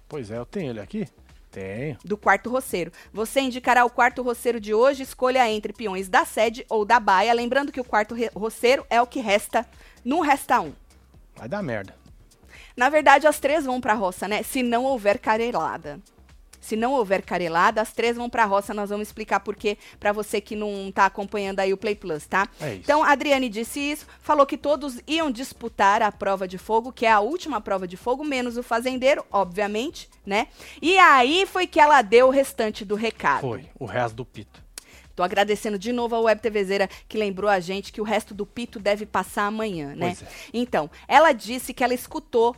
[0.08, 1.08] Pois é, eu tenho ele aqui?
[1.56, 1.96] Tenho.
[2.04, 2.92] do quarto roceiro.
[3.14, 7.32] Você indicará o quarto roceiro de hoje, escolha entre peões da sede ou da baia.
[7.32, 9.66] Lembrando que o quarto roceiro é o que resta,
[10.04, 10.74] não resta um.
[11.34, 11.94] Vai dar merda.
[12.76, 14.42] Na verdade, as três vão pra roça, né?
[14.42, 15.98] Se não houver carelada.
[16.66, 18.74] Se não houver carelada, as três vão pra roça.
[18.74, 22.26] Nós vamos explicar por quê pra você que não tá acompanhando aí o Play Plus,
[22.26, 22.48] tá?
[22.60, 22.80] É isso.
[22.82, 27.06] Então, a Adriane disse isso, falou que todos iam disputar a prova de fogo, que
[27.06, 30.48] é a última prova de fogo, menos o fazendeiro, obviamente, né?
[30.82, 33.42] E aí foi que ela deu o restante do recado.
[33.42, 34.66] Foi, o resto do pito.
[35.14, 38.44] Tô agradecendo de novo a Web TVzeira que lembrou a gente que o resto do
[38.44, 40.16] pito deve passar amanhã, né?
[40.20, 40.26] É.
[40.52, 42.56] Então, ela disse que ela escutou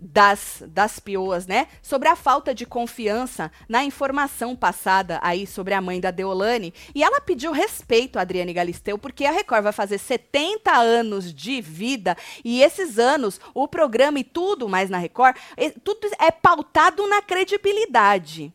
[0.00, 1.68] das, das pioas, né?
[1.82, 6.72] Sobre a falta de confiança na informação passada aí sobre a mãe da Deolane.
[6.94, 11.60] E ela pediu respeito a Adriane Galisteu, porque a Record vai fazer 70 anos de
[11.60, 12.16] vida.
[12.42, 15.36] E esses anos, o programa e tudo mais na Record,
[15.84, 18.52] tudo é pautado na credibilidade.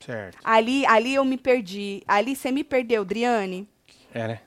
[0.00, 0.38] Certo.
[0.42, 2.02] Ali, ali eu me perdi.
[2.08, 3.68] Ali você me perdeu, Driane.
[4.14, 4.40] É, né?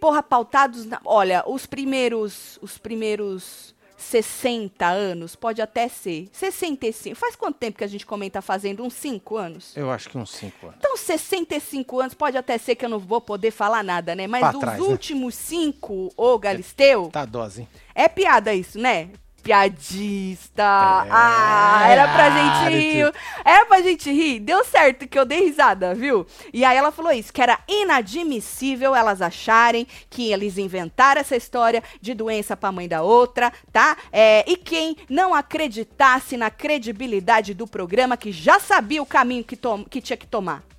[0.00, 1.00] Porra, pautados na...
[1.04, 6.28] Olha, os primeiros, os primeiros 60 anos, pode até ser.
[6.32, 7.14] 65.
[7.16, 8.82] Faz quanto tempo que a gente comenta fazendo?
[8.84, 9.76] Uns 5 anos?
[9.76, 10.76] Eu acho que uns 5 anos.
[10.78, 14.26] Então, 65 anos, pode até ser que eu não vou poder falar nada, né?
[14.26, 14.86] Mas Pra os trás, né?
[14.86, 17.68] últimos 5, ô Galisteu, Tá a dose, hein?
[17.94, 19.10] é piada isso, né?
[19.42, 20.62] Piadista.
[20.62, 23.12] É, ah, era pra gente rir.
[23.44, 24.40] Era pra gente rir.
[24.40, 26.26] Deu certo que eu dei risada, viu?
[26.52, 31.82] E aí ela falou isso, que era inadmissível elas acharem que eles inventaram essa história
[32.00, 33.96] de doença pra mãe da outra, tá?
[34.12, 39.58] É, e quem não acreditasse na credibilidade do programa, que já sabia o caminho que,
[39.88, 40.69] que tinha que tomar.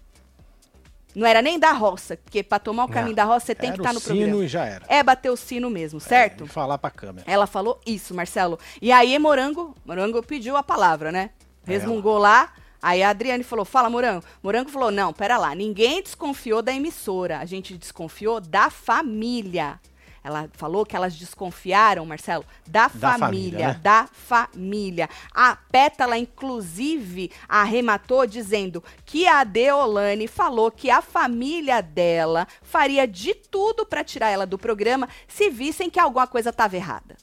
[1.15, 3.71] Não era nem da roça, porque pra tomar o caminho Não, da roça você tem
[3.71, 4.43] que estar o no sino programa.
[4.43, 4.85] e já era.
[4.87, 6.45] É bater o sino mesmo, certo?
[6.45, 7.25] É, falar pra câmera.
[7.29, 8.57] Ela falou isso, Marcelo.
[8.81, 11.31] E aí, Morango, Morango pediu a palavra, né?
[11.65, 12.53] Resmungou lá.
[12.81, 14.23] Aí a Adriane falou: Fala, Morango.
[14.41, 15.53] Morango falou: Não, pera lá.
[15.53, 17.39] Ninguém desconfiou da emissora.
[17.39, 19.79] A gente desconfiou da família.
[20.23, 23.17] Ela falou que elas desconfiaram, Marcelo, da, Da família.
[23.19, 23.79] família, né?
[23.81, 25.09] Da família.
[25.33, 33.33] A Pétala, inclusive, arrematou dizendo que a Deolane falou que a família dela faria de
[33.33, 37.17] tudo para tirar ela do programa se vissem que alguma coisa estava errada.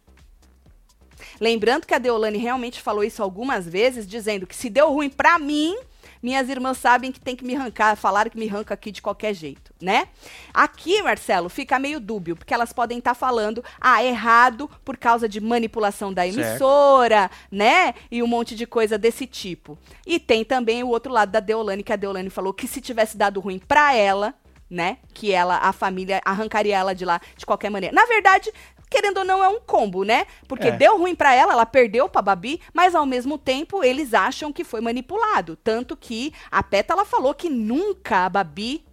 [1.40, 5.38] Lembrando que a Deolane realmente falou isso algumas vezes, dizendo que se deu ruim pra
[5.38, 5.76] mim,
[6.22, 9.34] minhas irmãs sabem que tem que me arrancar, falaram que me arranca aqui de qualquer
[9.34, 10.08] jeito, né?
[10.52, 15.40] Aqui, Marcelo, fica meio dúbio, porque elas podem estar falando, ah, errado por causa de
[15.40, 16.38] manipulação da Certo.
[16.38, 17.94] emissora, né?
[18.10, 19.78] E um monte de coisa desse tipo.
[20.06, 23.16] E tem também o outro lado da Deolane, que a Deolane falou que se tivesse
[23.16, 24.34] dado ruim pra ela,
[24.70, 24.98] né?
[25.14, 27.94] Que ela, a família arrancaria ela de lá de qualquer maneira.
[27.94, 28.52] Na verdade,
[28.90, 30.26] querendo ou não, é um combo, né?
[30.46, 30.72] Porque É.
[30.72, 34.64] deu ruim pra ela, ela perdeu pra Babi, mas ao mesmo tempo eles acham que
[34.64, 35.56] foi manipulado.
[35.56, 38.84] Tanto que a Pétala falou que nunca a Babi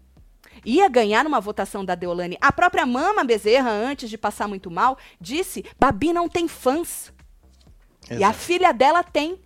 [0.66, 2.38] ia ganhar numa votação da Deolane.
[2.42, 7.14] A própria Mama Bezerra, antes de passar muito mal, disse: Babi não tem fãs.
[8.10, 8.38] E a Exato.
[8.40, 9.40] filha dela tem.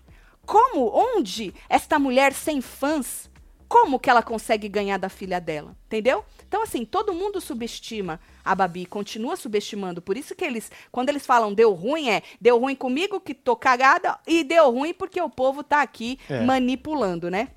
[0.45, 0.89] Como?
[0.93, 3.29] Onde esta mulher sem fãs?
[3.67, 5.75] Como que ela consegue ganhar da filha dela?
[5.85, 6.25] Entendeu?
[6.47, 8.19] Então, assim, todo mundo subestima
[8.51, 10.01] a Babi, continua subestimando.
[10.01, 13.55] Por isso que eles, quando eles falam deu ruim, é deu ruim comigo que tô
[13.55, 16.41] cagada e deu ruim porque o povo tá aqui É.
[16.43, 17.49] manipulando, né?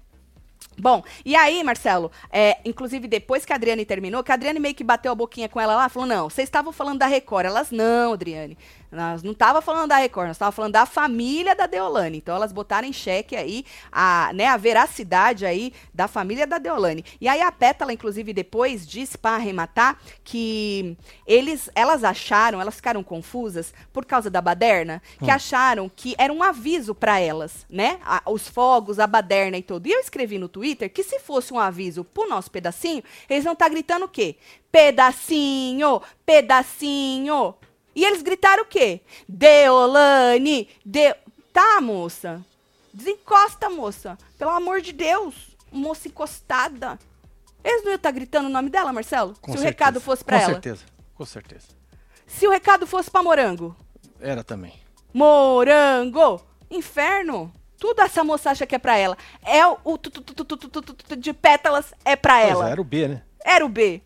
[0.78, 4.74] Bom, e aí, Marcelo, é, inclusive depois que a Adriane terminou, que a Adriane meio
[4.74, 7.46] que bateu a boquinha com ela lá, falou: não, vocês estavam falando da Record.
[7.46, 8.57] Elas, não, Adriane.
[8.92, 12.18] Nós não tava falando da Record, nós tava falando da família da Deolane.
[12.18, 17.02] Então elas botaram em xeque aí a, né, a veracidade aí da família da Deolane.
[17.18, 20.94] E aí a Pétala, inclusive, depois disse para arrematar que
[21.26, 26.42] eles, elas acharam, elas ficaram confusas por causa da baderna, que acharam que era um
[26.42, 27.98] aviso para elas, né?
[28.05, 29.87] A- os fogos, a baderna e tudo.
[29.87, 33.55] E eu escrevi no Twitter que se fosse um aviso pro nosso pedacinho, eles vão
[33.55, 34.37] estar gritando o quê?
[34.70, 37.55] Pedacinho, pedacinho.
[37.94, 39.00] E eles gritaram o quê?
[39.28, 40.68] Deolane!
[40.85, 41.14] De...
[41.52, 42.42] Tá, moça?
[42.92, 44.18] Desencosta, moça.
[44.38, 45.35] Pelo amor de Deus.
[45.70, 46.98] Moça encostada.
[47.64, 49.35] Eles não iam estar tá gritando o nome dela, Marcelo?
[49.40, 49.62] Com Se certeza.
[49.62, 50.46] o recado fosse para ela.
[50.46, 50.85] Com certeza.
[51.14, 51.66] Com certeza.
[52.26, 53.76] Se o recado fosse para Morango.
[54.20, 54.74] Era também.
[55.12, 56.40] Morango!
[56.70, 57.52] Inferno!
[57.78, 59.18] Tudo essa moça acha que é pra ela.
[59.44, 59.98] É o
[61.18, 62.68] de pétalas é pra ela.
[62.68, 63.22] É, era o B, né?
[63.44, 64.00] Era o B.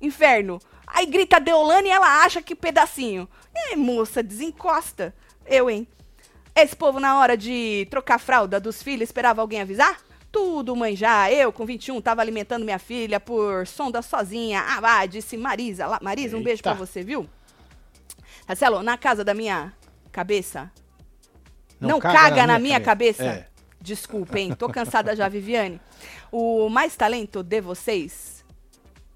[0.00, 0.60] Inferno.
[0.86, 3.28] Aí grita Deolane e ela acha que pedacinho.
[3.54, 5.14] Ei, moça, desencosta.
[5.46, 5.86] Eu, hein?
[6.54, 10.00] Esse povo, na hora de trocar a fralda dos filhos, esperava alguém avisar?
[10.30, 11.30] Tudo, mãe, já.
[11.30, 14.60] Eu, com 21, tava alimentando minha filha por sonda sozinha.
[14.60, 15.86] Ah, vá, disse Marisa.
[15.86, 17.28] Lá, Marisa, um beijo pra você, viu?
[18.46, 19.72] Marcelo, na casa da minha
[20.12, 20.70] cabeça,
[21.80, 23.24] não, caga, na, minha, cabeça?
[23.24, 23.46] É.
[23.80, 24.54] Desculpa, hein?
[24.54, 25.80] Tô cansada já, Viviane.
[26.32, 28.44] O mais talento de vocês?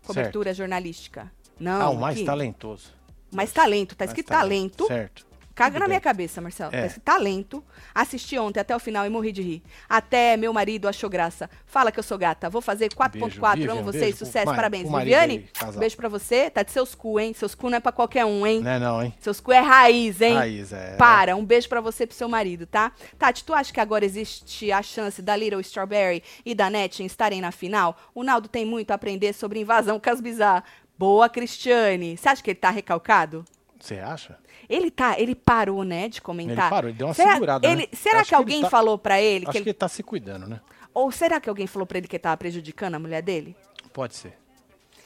[0.04, 1.30] Cobertura jornalística.
[1.58, 1.80] Não.
[1.82, 2.24] ah, o mais aqui.
[2.24, 2.92] talentoso.
[3.30, 3.94] Mais talento.
[3.94, 4.86] Tá Mais escrito talento.
[4.86, 5.28] Certo.
[5.54, 5.94] Caga Tudo na bem.
[5.94, 6.70] minha cabeça, Marcelo.
[6.72, 6.82] É.
[6.82, 7.64] Tá escrito talento.
[7.92, 9.62] Assisti ontem até o final e morri de rir.
[9.88, 11.50] Até meu marido achou graça.
[11.66, 12.48] Fala que eu sou gata.
[12.48, 13.56] Vou fazer 4.4.
[13.56, 14.02] Vivian, Amo um vocês.
[14.02, 14.46] beijo Sucesso.
[14.46, 14.88] Parabéns.
[14.88, 16.48] Viviane, aí, beijo pra você.
[16.48, 17.34] Tá de seus cu, hein?
[17.34, 18.60] Seus cu não é pra qualquer um, hein?
[18.60, 19.12] Não é não, hein?
[19.18, 20.34] Seus cu é raiz, hein?
[20.34, 20.94] Raiz, é.
[20.94, 22.92] Para, um beijo pra você e pro seu marido, tá?
[23.18, 27.40] Tati, tu acha que agora existe a chance da Little Strawberry e da Netting estarem
[27.40, 27.96] na final?
[28.14, 30.62] O Naldo tem muito a aprender sobre invasão Casbizar.
[30.98, 32.16] Boa, Cristiane.
[32.16, 33.44] Você acha que ele tá recalcado?
[33.78, 34.36] Você acha?
[34.68, 36.58] Ele tá, ele parou, né, de comentar.
[36.66, 37.72] Ele parou, ele deu uma será, segurada, né?
[37.72, 39.70] ele- Será Acho que que ele alguém tá- falou pra ele Acho que que ele,
[39.70, 40.60] ele tá se cuidando, né?
[40.92, 43.56] ou será que alguém falou pra ele que ele tava prejudicando a mulher dele?
[43.92, 44.36] Pode ser.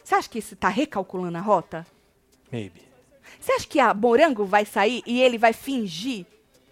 [0.03, 1.87] Você acha que isso tá recalculando a rota?
[2.51, 2.83] Maybe.
[3.39, 6.27] Você acha que a Morango vai sair e ele vai fingir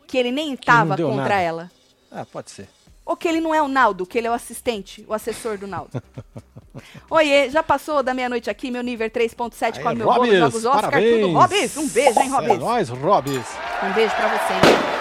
[0.06, 1.40] que ele nem tava deu contra nada.
[1.40, 1.70] ela?
[2.10, 2.68] Ah, pode ser.
[3.04, 5.66] Ou que ele não é o Naldo, que ele é o assistente, o assessor do
[5.66, 5.90] Naldo.
[7.10, 10.64] Oiê, já passou da meia-noite aqui, meu nível 3.7 Aí, come meu bolo, Robis, jogos
[10.64, 11.20] Oscar, parabéns.
[11.26, 11.32] tudo.
[11.38, 12.58] Robis, um beijo, hein, É Robis?
[12.58, 13.46] nóis, Robis.
[13.82, 14.99] Um beijo pra você, hein?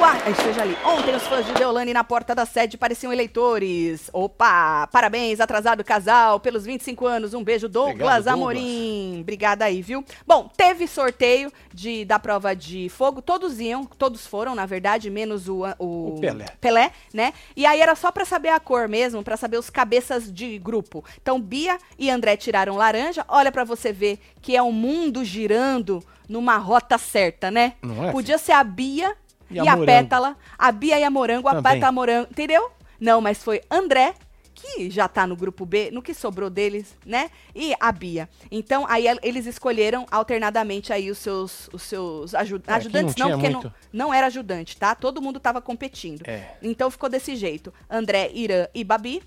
[0.00, 0.16] Tua...
[0.30, 0.74] Esteja ali.
[0.82, 4.08] Ontem os fãs de Deolane na porta da sede pareciam eleitores.
[4.14, 4.86] Opa!
[4.86, 7.34] Parabéns, atrasado casal, pelos 25 anos.
[7.34, 8.26] Um beijo, Douglas Obrigado, Douglas.
[8.26, 9.20] Amorim.
[9.20, 10.02] Obrigada aí, viu?
[10.26, 13.20] Bom, teve sorteio de, da prova de fogo.
[13.20, 16.46] Todos iam, todos foram, na verdade, menos o, o, O Pelé.
[16.58, 17.34] Pelé, né?
[17.54, 21.04] E aí era só pra saber a cor mesmo, pra saber os cabeças de grupo.
[21.20, 23.22] Então Bia e André tiraram laranja.
[23.28, 27.74] Olha pra você ver que é o mundo girando numa rota certa, né?
[27.82, 29.14] Não é, Podia ser a Bia
[29.50, 29.76] e, E a, a.
[29.78, 31.72] Pétala, a Bia e a Morango, a Também.
[31.74, 32.70] Pétala Morango, entendeu?
[33.00, 34.14] Não, mas foi André
[34.52, 37.30] que já tá no grupo B, no que sobrou deles, né?
[37.54, 38.28] E a Bia.
[38.50, 43.28] Então, aí el- eles escolheram alternadamente aí os seus, os seus aju- É, ajudantes, não,
[43.30, 44.94] não porque não, não era ajudante, tá?
[44.94, 46.22] Todo mundo tava competindo.
[46.28, 46.50] É.
[46.60, 47.72] Então ficou desse jeito.
[47.88, 49.22] André, Irã e Babi.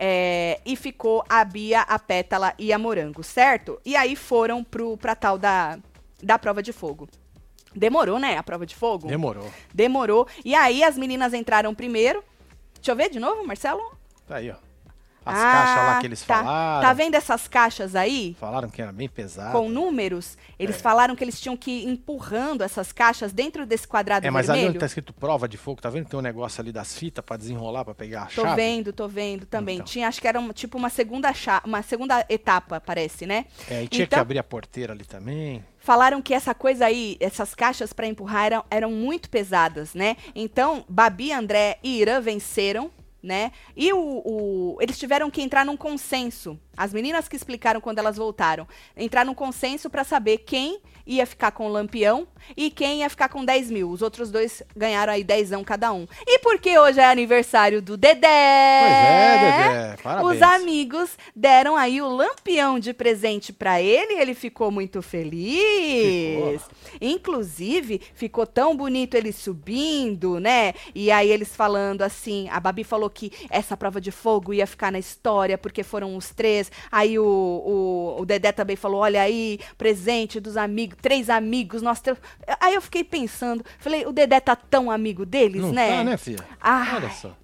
[0.00, 3.80] é, e ficou a Bia, a Pétala e a Morango, certo?
[3.84, 5.76] E aí foram pro, pra tal da,
[6.22, 7.08] da prova de fogo.
[7.74, 8.36] Demorou, né?
[8.36, 9.06] A prova de fogo?
[9.08, 9.50] Demorou.
[9.72, 10.26] Demorou.
[10.44, 12.22] E aí as meninas entraram primeiro.
[12.74, 13.82] Deixa eu ver de novo, Marcelo?
[14.26, 14.67] Tá aí, ó.
[15.28, 16.38] As Ah, caixas lá que eles tá.
[16.38, 16.86] falaram.
[16.88, 18.36] Tá vendo essas caixas aí?
[18.40, 19.52] Falaram que era bem pesado.
[19.52, 20.78] Com números, eles É.
[20.78, 24.58] falaram que eles tinham que ir empurrando essas caixas dentro desse quadrado É, mas ali
[24.60, 24.70] vermelho.
[24.70, 27.24] onde tá escrito prova de fogo, tá vendo que tem um negócio ali das fitas
[27.24, 28.56] pra desenrolar, pra pegar a Tô chave?
[28.56, 29.76] vendo, tô vendo também.
[29.76, 29.86] Então.
[29.86, 31.32] Tinha, acho que era uma- tipo uma segunda
[31.64, 33.44] uma segunda etapa, parece, né?
[33.70, 35.62] É, e tinha Então- que abrir a porteira ali também.
[35.78, 40.16] Falaram que essa coisa aí, essas caixas pra empurrar eram, eram muito pesadas, né?
[40.34, 42.90] Então, Babi, André e Irã venceram,
[43.22, 43.52] né?
[43.76, 46.58] E o, o- eles tiveram que entrar num consenso.
[46.76, 51.50] As meninas que explicaram quando elas voltaram, entrar num consenso pra saber quem ia ficar
[51.52, 53.90] com o lampião e quem ia ficar com 10 mil.
[53.90, 56.06] Os outros dois ganharam aí 10 cada um.
[56.26, 58.80] E porque hoje é aniversário do Dedé?
[58.80, 60.02] Pois é, Dedé.
[60.02, 60.36] Parabéns.
[60.36, 66.62] Os amigos deram aí o lampião de presente pra ele e ele ficou muito feliz.
[67.00, 70.74] Inclusive, ficou tão bonito ele subindo, né?
[70.94, 74.92] E aí eles falando assim, a Babi falou que essa prova de fogo ia ficar
[74.92, 76.70] na história porque foram os três.
[76.90, 82.02] Aí o, o, o Dedé também falou, olha aí, presente dos amigos, três amigos, nós.
[82.60, 85.96] Aí eu fiquei pensando, falei, o Dedé tá tão amigo deles, Não né?
[85.98, 86.44] tá, né, filha?
[86.60, 86.94] Ai.
[86.96, 87.36] Olha só.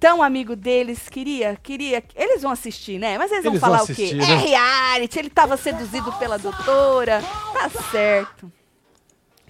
[0.00, 2.02] tão amigo deles, queria, queria.
[2.14, 3.18] Eles vão assistir, né?
[3.18, 4.02] Mas eles, Eles vão falar vão o quê?
[4.04, 4.36] assistir, É né?
[4.36, 7.20] reality, ele tava seduzido pela doutora.
[7.52, 8.52] Tá certo.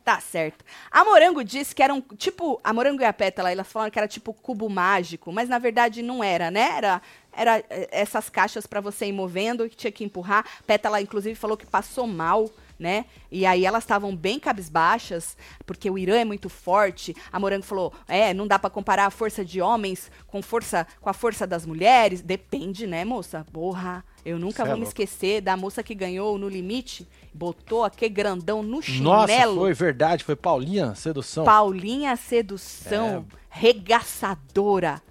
[0.05, 0.64] Tá certo.
[0.90, 2.01] A Morango disse que era um.
[2.01, 5.59] Tipo, a Morango e a Pétala, elas falaram que era tipo cubo mágico, mas na
[5.59, 6.71] verdade não era, né?
[6.79, 10.47] Era, era eh, essas caixas pra você ir movendo, que tinha que empurrar.
[10.66, 12.51] Pétala, inclusive, falou que passou mal.
[12.78, 13.06] Né?
[13.28, 15.36] E aí elas estavam bem cabisbaixas,
[15.66, 17.12] porque o Irã é muito forte.
[17.32, 21.10] A Morango falou: "É, não dá pra comparar a força de homens com força com
[21.10, 22.20] a força das mulheres.
[22.22, 23.44] Depende, né, moça?
[23.52, 24.88] Porra, eu nunca Cê é vou me louco.
[24.90, 29.02] esquecer da moça que ganhou no limite, botou aquele grandão no chinelo.
[29.02, 31.44] Nossa, foi verdade, foi Paulinha, sedução.
[31.44, 33.36] Paulinha Sedução, É.
[33.50, 35.02] regaçadora.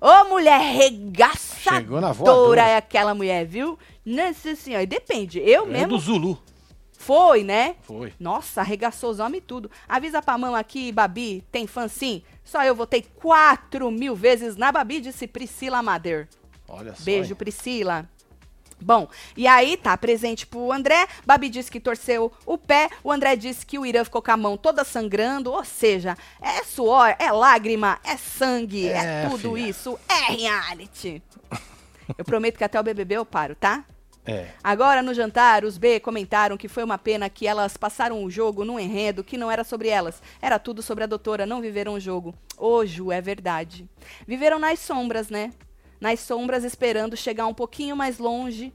[0.00, 2.62] Ô, mulher regaçadora Chegou na voadora.
[2.62, 3.76] é aquela mulher, viu?
[4.04, 5.40] Nossa senhora, depende.
[5.40, 6.38] Eu É mesmo do Zulu.
[6.98, 7.76] Foi, né?
[7.82, 8.12] Foi.
[8.18, 9.70] Nossa, arregaçou os homens e tudo.
[9.88, 12.22] Avisa pra mão aqui, Babi, tem fã sim?
[12.44, 16.28] Só eu votei 4 mil vezes na Babi, disse Priscila Mader.
[16.68, 17.04] Olha só.
[17.04, 17.36] Beijo, hein?
[17.36, 18.08] Priscila.
[18.78, 21.06] Bom, e aí tá presente pro André.
[21.24, 22.90] Babi disse que torceu o pé.
[23.02, 25.50] O André disse que o Irã ficou com a mão toda sangrando.
[25.50, 29.68] Ou seja, é suor, é lágrima, é sangue, é, É, tudo filha.
[29.70, 29.98] isso.
[30.08, 31.22] É reality.
[32.18, 33.82] Eu prometo que até o BBB eu paro, tá?
[34.26, 34.48] É.
[34.62, 38.64] Agora, no jantar, os B comentaram que foi uma pena que elas passaram o jogo
[38.64, 40.20] num enredo que não era sobre elas.
[40.42, 42.34] Era tudo sobre a doutora, não viveram o jogo.
[42.56, 43.88] Ô, Ju, é verdade.
[44.26, 45.52] Viveram nas sombras, né?
[46.00, 48.72] Nas sombras, esperando chegar um pouquinho mais longe,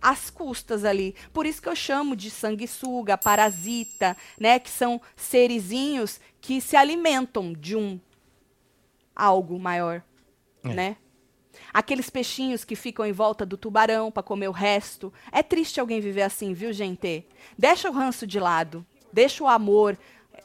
[0.00, 1.14] às custas ali.
[1.32, 4.58] Por isso que eu chamo de sanguessuga, parasita, né?
[4.58, 7.98] Que são serizinhos que se alimentam de um
[9.16, 10.02] algo maior,
[10.64, 10.68] É.
[10.68, 10.96] né?
[11.72, 15.12] Aqueles peixinhos que ficam em volta do tubarão para comer o resto.
[15.30, 17.24] É triste alguém viver assim, viu, gente?
[17.56, 18.84] Deixa o ranço de lado.
[19.12, 19.96] Deixa o amor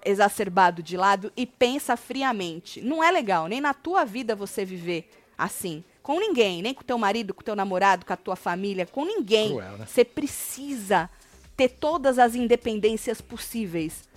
[0.05, 2.81] exacerbado de lado e pensa friamente.
[2.81, 5.83] Não é legal, nem na tua vida você viver assim.
[6.01, 9.49] Com ninguém, nem com teu marido, com teu namorado, com a tua família, com ninguém.
[9.49, 9.85] Cruel, né?
[9.85, 11.09] Você precisa
[11.57, 14.07] ter todas as independências possíveis.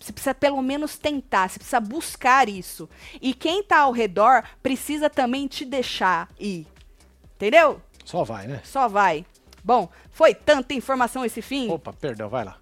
[0.00, 2.88] Você precisa pelo menos tentar, você precisa buscar isso.
[3.20, 6.66] E quem tá ao redor precisa também te deixar ir.
[7.36, 7.80] Entendeu?
[8.04, 8.60] Só vai, né?
[8.64, 9.26] Só vai.
[9.62, 11.68] Bom, foi tanta informação esse fim.
[11.70, 12.58] Opa, perdão, vai lá.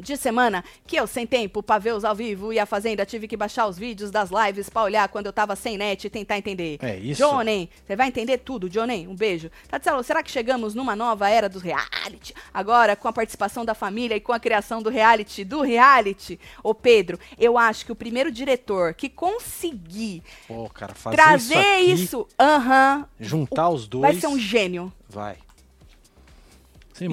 [0.00, 3.28] De semana que eu sem tempo pra ver os ao vivo e a Fazenda tive
[3.28, 6.38] que baixar os vídeos das lives pra olhar quando eu tava sem net e tentar
[6.38, 6.78] entender.
[6.82, 7.22] É isso.
[7.22, 9.06] Johnny, você vai entender tudo, Johnny.
[9.06, 9.50] Um beijo.
[9.68, 12.34] Tatselo, será que chegamos numa nova era dos reality?
[12.52, 16.38] Agora, com a participação da família e com a criação do reality, do reality?
[16.62, 22.02] Ô, Pedro, eu acho que o primeiro diretor que conseguir Pô, cara, trazer isso, aqui,
[22.02, 24.92] isso, aham, juntar os dois, vai ser um gênio.
[25.08, 25.36] vai.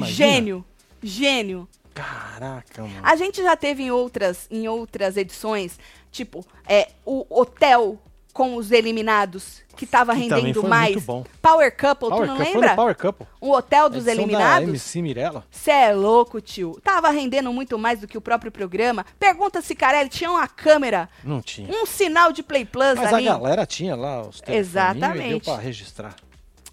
[0.08, 0.66] Gênio.
[1.04, 1.68] Gênio.
[1.96, 3.00] Caraca, mano.
[3.02, 5.80] A gente já teve em outras, em outras edições,
[6.12, 7.98] tipo, é, o hotel
[8.34, 10.92] com os eliminados, que tava Que rendendo mais.
[10.96, 11.26] muito bom.
[11.42, 12.76] Power Couple, Power tu não lembra?
[12.76, 13.26] Power Couple.
[13.40, 14.68] O hotel dos Edição Da eliminados.
[14.70, 15.46] MC Mirella.
[15.50, 16.78] Cê é louco, tio.
[16.84, 19.06] Tava rendendo muito mais do que o próprio programa.
[19.18, 21.70] Pergunta se Carelli tinha uma câmera, Não tinha.
[21.72, 23.26] um sinal de Play Plus Mas a ali.
[23.26, 25.46] galera tinha lá os telefoninhos e deu Exatamente.
[25.46, 26.16] pra registrar.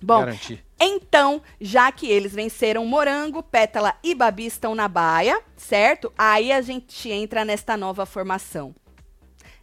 [0.03, 0.65] Bom, Garantir.
[0.85, 6.13] Então, já que eles venceram Morango, Pétala e Babi estão na baia, certo?
[6.19, 8.75] Aí a gente entra nesta nova formação.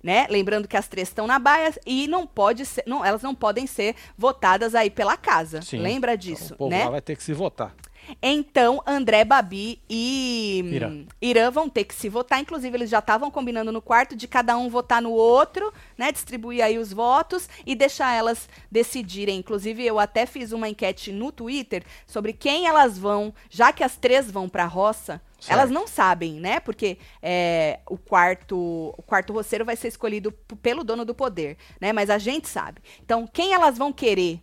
[0.01, 0.27] Né?
[0.29, 3.67] Lembrando que as três estão na baia e não pode ser, não, elas não podem
[3.67, 5.61] ser votadas aí pela casa.
[5.61, 5.79] Sim.
[5.79, 6.85] Lembra Então, disso, o povo né?
[6.85, 7.75] lá vai ter que se votar.
[8.21, 11.05] Então, André, Babi e Irã.
[11.21, 12.39] Irã vão ter que se votar.
[12.39, 16.11] Inclusive, eles já estavam combinando no quarto de cada um votar no outro, né?
[16.11, 19.39] Distribuir aí os votos e deixar elas decidirem.
[19.39, 23.95] Inclusive, eu até fiz uma enquete no Twitter sobre quem elas vão, já que as
[23.95, 25.21] três vão pra roça.
[25.39, 25.53] Certo.
[25.53, 26.59] Elas não sabem, né?
[26.59, 31.93] Porque é, o quarto o quarto roceiro vai ser escolhido pelo dono do poder, né?
[31.93, 32.81] Mas a gente sabe.
[33.01, 34.41] Então, quem elas vão querer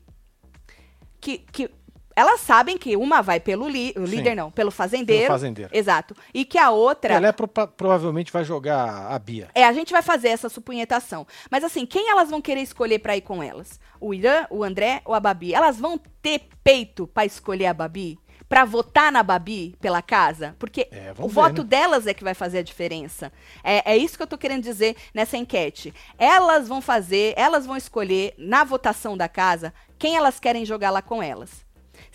[1.21, 1.71] que, que
[2.17, 4.17] elas sabem que uma vai pelo li- o Sim.
[4.17, 5.23] líder, não, pelo fazendeiro.
[5.27, 5.71] Pelo fazendeiro.
[5.73, 6.17] Exato.
[6.35, 7.15] E que a outra.
[7.15, 9.49] Pelé pro- provavelmente vai jogar a Bia.
[9.55, 11.27] É, a gente vai fazer essa supunhetação.
[11.51, 13.79] Mas assim, quem elas vão querer escolher pra ir com elas?
[14.01, 15.53] O Irã, o André ou a Babi?
[15.55, 18.19] Elas vão ter peito pra escolher a Babi?
[18.49, 20.55] Pra votar na Babi pela casa?
[20.57, 21.69] Porque É, o ver, voto né?
[21.69, 23.33] delas é que vai fazer a diferença.
[23.65, 25.93] É, é isso que eu tô querendo dizer nessa enquete.
[26.17, 31.03] Elas vão fazer, elas vão escolher na votação da casa quem elas querem jogar lá
[31.03, 31.66] com elas.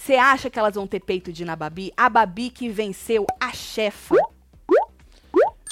[0.03, 1.93] Você acha que elas vão ter peito de ir na Babi?
[1.95, 4.15] A Babi que venceu a chefa.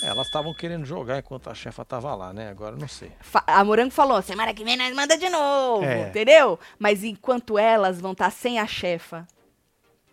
[0.03, 2.47] É, elas estavam querendo jogar enquanto a chefa tava lá, né?
[2.49, 3.11] Agora não sei.
[3.47, 6.09] A Morango falou, semana que vem nós manda de novo, É.
[6.09, 6.59] entendeu?
[6.77, 9.27] Mas enquanto elas vão estar sem a chefa,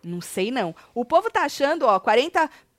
[0.03, 0.75] não sei não.
[0.95, 1.99] O povo tá achando, ó,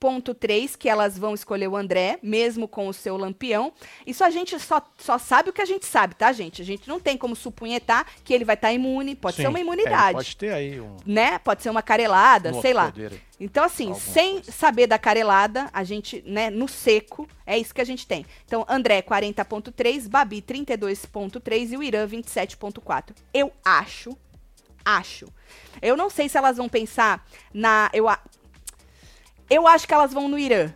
[0.01, 3.73] 40.3 que elas vão escolher o André, mesmo com o seu lampião.
[4.07, 6.63] Isso a gente só, só sabe o que a gente sabe, tá, gente?
[6.63, 9.59] A gente não tem como supunhetar que ele vai estar imune, pode Sim, ser uma
[9.59, 11.39] é, imunidade, pode ter aí um, né?
[11.39, 12.87] Pode ser uma carelada, um sei lá.
[12.87, 13.21] poder.
[13.41, 14.53] Então, assim, Alguma sem coisa.
[14.53, 18.27] saber da carelada, a gente, né, no seco, é isso que a gente tem.
[18.45, 23.15] Então, André 40.3, Babi 32.3 e o Irã 27.4.
[23.33, 24.17] Eu acho,
[24.85, 25.33] acho.
[25.81, 27.25] Eu não sei se elas vão pensar
[27.55, 27.89] na.
[27.93, 28.07] Eu,
[29.51, 30.73] eu acho que elas vão no Irã.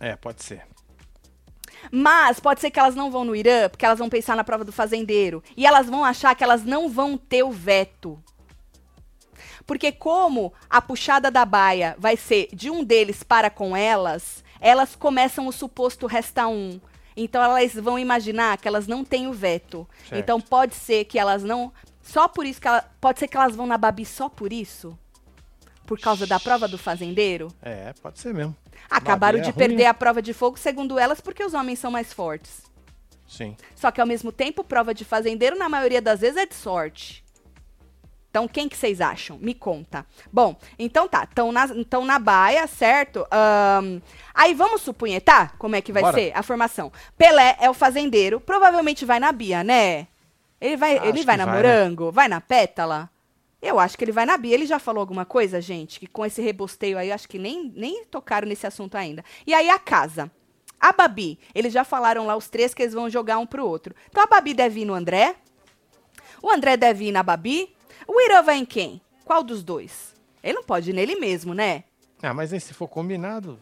[0.00, 0.66] É, pode ser.
[1.90, 4.64] Mas pode ser que elas não vão no Irã, porque elas vão pensar na prova
[4.64, 5.42] do fazendeiro.
[5.56, 8.22] E elas vão achar que elas não vão ter o veto.
[9.66, 14.94] Porque como a puxada da baia vai ser de um deles para com elas, elas
[14.94, 16.80] começam o suposto resta um.
[17.16, 19.88] Então elas vão imaginar que elas não têm o veto.
[20.08, 20.20] Certo.
[20.20, 21.72] Então pode ser que elas não.
[22.02, 24.98] Só por isso que ela, Pode ser que elas vão na Babi só por isso?
[25.86, 27.48] Por causa da prova do fazendeiro?
[27.62, 28.56] É, pode ser mesmo.
[28.88, 29.58] Acabaram de é ruim.
[29.58, 32.62] perder a prova de fogo, segundo elas, porque os homens são mais fortes.
[33.26, 33.56] Sim.
[33.74, 37.24] Só que ao mesmo tempo, prova de fazendeiro, na maioria das vezes, é de sorte.
[38.34, 39.38] Então, quem que vocês acham?
[39.38, 40.04] Me conta.
[40.32, 41.22] Bom, então tá.
[41.22, 43.24] Estão na, tão na baia, certo?
[43.30, 44.00] Ahn,
[44.34, 46.16] aí vamos supunhetar como é que vai Bora.
[46.16, 46.90] ser a formação.
[47.16, 48.40] Pelé é o fazendeiro.
[48.40, 50.08] Provavelmente vai na Bia, né?
[50.60, 51.60] Ele vai, Acho ele vai na vai, né?
[51.62, 52.10] Morango?
[52.10, 53.08] Vai na Pétala?
[53.64, 54.52] Eu acho que ele vai na Bia.
[54.52, 55.98] Ele já falou alguma coisa, gente?
[55.98, 59.24] Que com esse rebosteio aí, acho que nem, nem tocaram nesse assunto ainda.
[59.46, 60.30] E aí a casa.
[60.78, 63.94] A Babi, eles já falaram lá os três que eles vão jogar um pro outro.
[64.10, 65.34] Então a Babi deve ir no André.
[66.42, 67.74] O André deve ir na Babi.
[68.06, 69.00] O Irã vai em quem?
[69.24, 70.14] Qual dos dois?
[70.42, 71.84] Ele não pode ir nele mesmo, né?
[72.22, 73.58] Ah, mas aí se for combinado,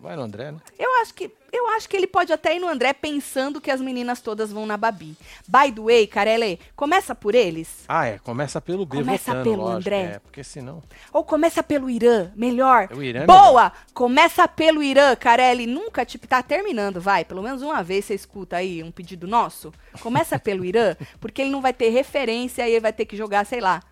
[0.00, 0.58] vai no André, né?
[0.78, 3.80] Eu acho que eu acho que ele pode até ir no André pensando que as
[3.80, 5.16] meninas todas vão na Babi.
[5.48, 7.84] By the way, Carelli, começa por eles.
[7.88, 8.18] Ah, é.
[8.18, 10.02] Começa pelo B Começa votando, pelo lógico, André.
[10.02, 10.82] É, porque senão...
[11.12, 12.88] Ou começa pelo Irã, melhor.
[12.92, 13.72] O Irã é Boa!
[13.94, 15.66] Começa pelo Irã, Carelli.
[15.66, 17.24] Nunca, tipo, tá terminando, vai.
[17.24, 19.72] Pelo menos uma vez você escuta aí um pedido nosso.
[20.00, 23.46] Começa pelo Irã, porque ele não vai ter referência e ele vai ter que jogar,
[23.46, 23.82] sei lá.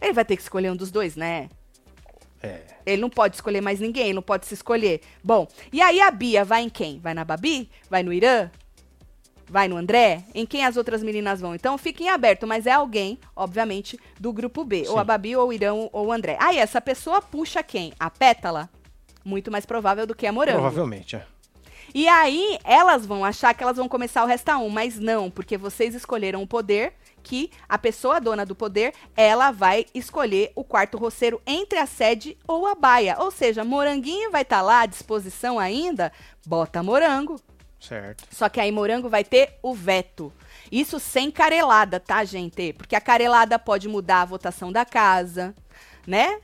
[0.00, 1.48] Ele vai ter que escolher um dos dois, né?
[2.42, 2.62] É.
[2.86, 5.00] Ele não pode escolher mais ninguém, ele não pode se escolher.
[5.22, 6.98] Bom, e aí a Bia vai em quem?
[6.98, 7.70] Vai na Babi?
[7.88, 8.50] Vai no Irã?
[9.48, 10.24] Vai no André?
[10.34, 11.54] Em quem as outras meninas vão?
[11.54, 14.84] Então fiquem aberto, mas é alguém, obviamente, do grupo B.
[14.86, 14.98] Ou Sim.
[14.98, 16.36] a Babi, ou o Irã, ou o André.
[16.40, 17.92] Aí essa pessoa puxa quem?
[17.98, 18.70] A Pétala?
[19.24, 20.60] Muito mais provável do que a morango.
[20.60, 21.26] Provavelmente, é.
[21.92, 25.58] E aí, elas vão achar que elas vão começar o resta 1, mas não, porque
[25.58, 26.92] vocês escolheram o poder
[27.22, 32.36] que a pessoa dona do poder, ela vai escolher o quarto roceiro entre a sede
[32.46, 33.16] ou a baia.
[33.18, 36.12] Ou seja, moranguinho vai estar tá lá à disposição ainda,
[36.46, 37.40] bota morango.
[37.80, 38.24] Certo.
[38.30, 40.32] Só que aí morango vai ter o veto.
[40.70, 42.74] Isso sem carelada, tá, gente?
[42.74, 45.54] Porque a carelada pode mudar a votação da casa,
[46.06, 46.40] né?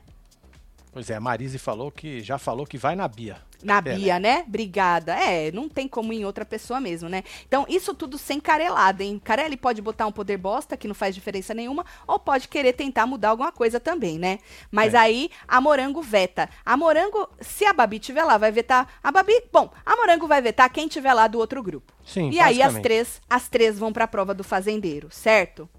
[0.97, 3.37] Pois é, a Marise falou que já falou que vai na Bia.
[3.61, 4.43] Na Bia, né?
[4.47, 5.13] Obrigada.
[5.13, 7.23] É, não tem como em outra pessoa mesmo, né?
[7.47, 9.21] Então, isso tudo sem carelada, hein?
[9.23, 13.05] Carelli pode botar um poder bosta, que não faz diferença nenhuma, ou pode querer tentar
[13.05, 14.39] mudar alguma coisa também, né?
[14.71, 14.97] Mas é.
[14.97, 16.49] aí, a Morango veta.
[16.65, 19.39] A Morango, se a Babi tiver lá, vai vetar a Babi.
[19.53, 21.93] Bom, a Morango vai vetar quem tiver lá do outro grupo.
[22.03, 25.69] Sim, E aí, as três, as três vão pra prova do fazendeiro, certo?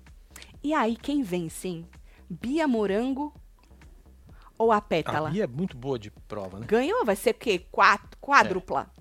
[0.62, 1.88] E aí, quem vence, hein?
[2.30, 3.34] Bia Morango
[4.58, 5.28] ou a pétala?
[5.28, 6.66] A Bia é muito boa de prova, né?
[6.66, 7.64] Ganhou, vai ser o quê?
[7.70, 8.90] Quatro, quádrupla.
[8.94, 8.98] É.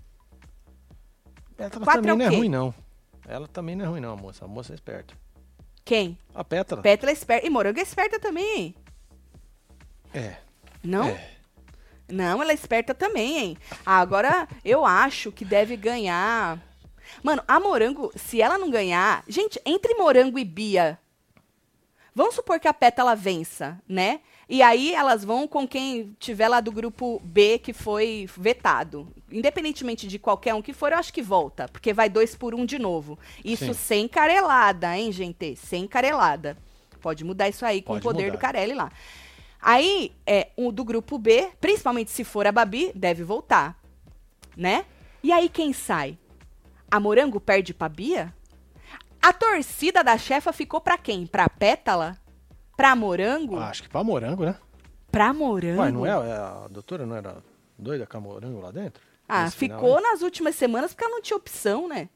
[1.58, 2.74] Pétala Quatro também é não é ruim, não.
[3.28, 4.46] Ela também não é ruim, não, a moça.
[4.46, 5.14] A moça é esperta.
[5.84, 6.18] Quem?
[6.36, 6.82] A Pétala.
[6.82, 7.48] Pétala é esperta.
[7.48, 8.76] E Morango é esperta também.
[10.14, 10.38] É.
[10.84, 11.08] Não?
[11.08, 11.32] É.
[12.10, 13.58] Não, ela é esperta também, hein?
[13.86, 16.58] Agora, eu acho que deve ganhar.
[17.22, 19.24] Mano, a Morango, se ela não ganhar.
[19.28, 21.00] Gente, entre Morango e Bia.
[22.16, 24.22] Vamos supor que a Pétala vença, né?
[24.50, 29.08] E aí elas vão com quem tiver lá do grupo B que foi vetado.
[29.30, 32.66] Independentemente de qualquer um que for, eu acho que volta, porque vai dois por um
[32.66, 33.20] de novo.
[33.44, 33.74] Isso Sim.
[33.74, 35.56] sem carelada, hein, gente?
[35.58, 36.58] Sem carelada.
[37.02, 38.38] Pode mudar isso aí com Pode o poder mudar.
[38.38, 38.92] do Carelli lá.
[39.62, 43.78] Aí, é, um do grupo B, principalmente se for a Babi, deve voltar.
[44.56, 44.86] Né?
[45.22, 46.18] E aí quem sai?
[46.90, 48.34] A Morango perde pra Bia?
[49.22, 51.28] A torcida da chefa ficou pra quem?
[51.28, 52.18] Pra Pétala?
[52.78, 53.58] Pra morango?
[53.58, 54.56] Ah, acho que pra morango, né?
[55.12, 55.82] Pra morango?
[55.82, 56.10] Ué, não é?
[56.10, 57.38] é a doutora não era
[57.76, 59.02] doida com a morango lá dentro?
[59.28, 62.08] Ah, ficou final, nas últimas semanas porque ela não tinha opção, né?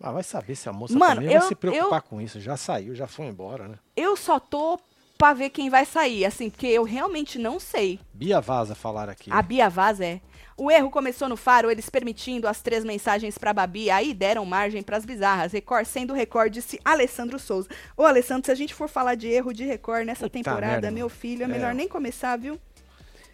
[0.00, 2.38] Ah, vai saber se a moça Mano, também eu, vai se preocupar eu, com isso.
[2.38, 3.78] Já saiu, já foi embora, né?
[3.96, 4.78] Eu só tô
[5.16, 7.98] pra ver quem vai sair, assim, porque eu realmente não sei.
[8.12, 9.32] Bia Vaza falar aqui.
[9.32, 10.20] A Bia Vaza é.
[10.56, 14.82] O erro começou no Faro, eles permitindo as três mensagens para Babi, aí deram margem
[14.82, 15.52] para as bizarras.
[15.52, 17.68] Record sendo Record, disse Alessandro Souza.
[17.96, 20.90] Ô, Alessandro, se a gente for falar de erro de Record nessa Puta temporada, merda,
[20.92, 22.58] meu filho, é, é, melhor nem começar, viu?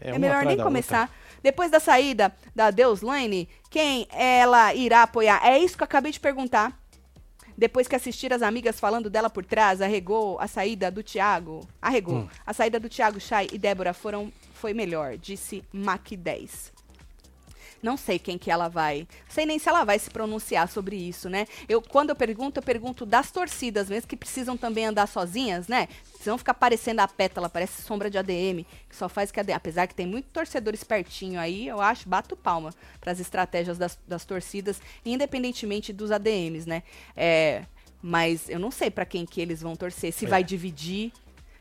[0.01, 1.03] É, é melhor nem começar.
[1.03, 1.21] Outra.
[1.43, 5.41] Depois da saída da Deus Lane, quem ela irá apoiar?
[5.45, 6.79] É isso que eu acabei de perguntar.
[7.57, 11.61] Depois que assistir as amigas falando dela por trás, arregou a saída do Thiago.
[11.83, 12.21] Arregou.
[12.21, 12.29] Hum.
[12.47, 16.80] A saída do Thiago, Chay e Débora foram, foi melhor, disse Mac 10.
[17.83, 19.09] Não sei quem que ela vai.
[19.29, 21.47] Sei nem se ela vai se pronunciar sobre isso, né?
[21.69, 25.89] Eu, quando eu pergunto, eu pergunto das torcidas mesmo, que precisam também andar sozinhas, né?
[26.11, 29.55] Precisam ficar parecendo a pétala, parece sombra de ADM, que só faz que ADM.
[29.55, 33.99] Apesar que tem muito torcedor espertinho aí, eu acho, bato palma para as estratégias das,
[34.07, 36.83] das torcidas, independentemente dos ADMs, né?
[37.17, 37.65] É,
[38.03, 40.29] mas eu não sei para quem que eles vão torcer, se é.
[40.29, 41.13] vai dividir.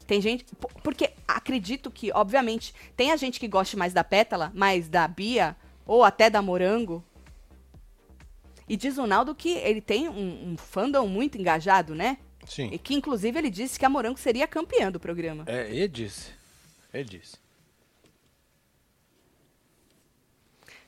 [0.06, 0.46] Tem gente.
[0.84, 5.56] Porque acredito que, obviamente, tem a gente que gosta mais da pétala, mais da Bia,
[5.90, 7.04] ou até da Morango.
[8.68, 12.20] E diz o Naldo que ele tem um, um fandom muito engajado, né?
[12.46, 12.70] Sim.
[12.72, 15.46] E que, inclusive, ele disse que a Morango seria campeã do programa.
[15.48, 16.30] É, ele disse.
[16.94, 17.38] Ele disse.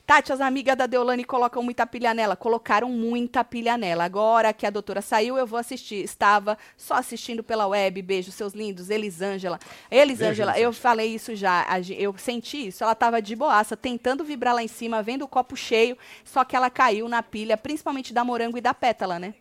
[0.04, 2.34] Tati, as amigas da Deolane colocam muita pilha nela.
[2.36, 4.04] Colocaram muita pilha nela.
[4.04, 6.02] Agora que a doutora saiu, eu vou assistir.
[6.02, 8.02] Estava só assistindo pela web.
[8.02, 8.90] Beijo, seus lindos.
[8.90, 9.60] Elisângela.
[9.90, 11.64] Elisângela, eu falei isso já.
[11.96, 12.82] Eu senti isso.
[12.82, 15.96] Ela estava de boaça, tentando vibrar lá em cima, vendo o copo cheio.
[16.24, 19.34] Só que ela caiu na pilha, principalmente da morango e da pétala, né?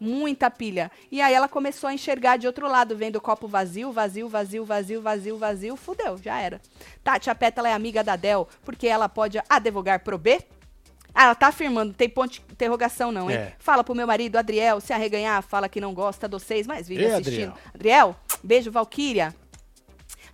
[0.00, 0.90] Muita pilha.
[1.10, 4.64] E aí ela começou a enxergar de outro lado, vendo o copo vazio, vazio, vazio,
[4.64, 6.60] vazio, vazio, vazio, fudeu, já era.
[7.02, 10.40] Tati, a Pétala é amiga da Del, porque ela pode advogar pro B?
[11.14, 13.36] Ah, ela tá afirmando, tem ponto de interrogação não, hein?
[13.36, 13.52] É.
[13.58, 17.06] Fala pro meu marido, Adriel, se arreganhar, fala que não gosta de vocês, mas vive
[17.06, 17.48] assistindo.
[17.48, 17.54] Adriel?
[17.74, 19.34] Adriel, beijo, Valquíria.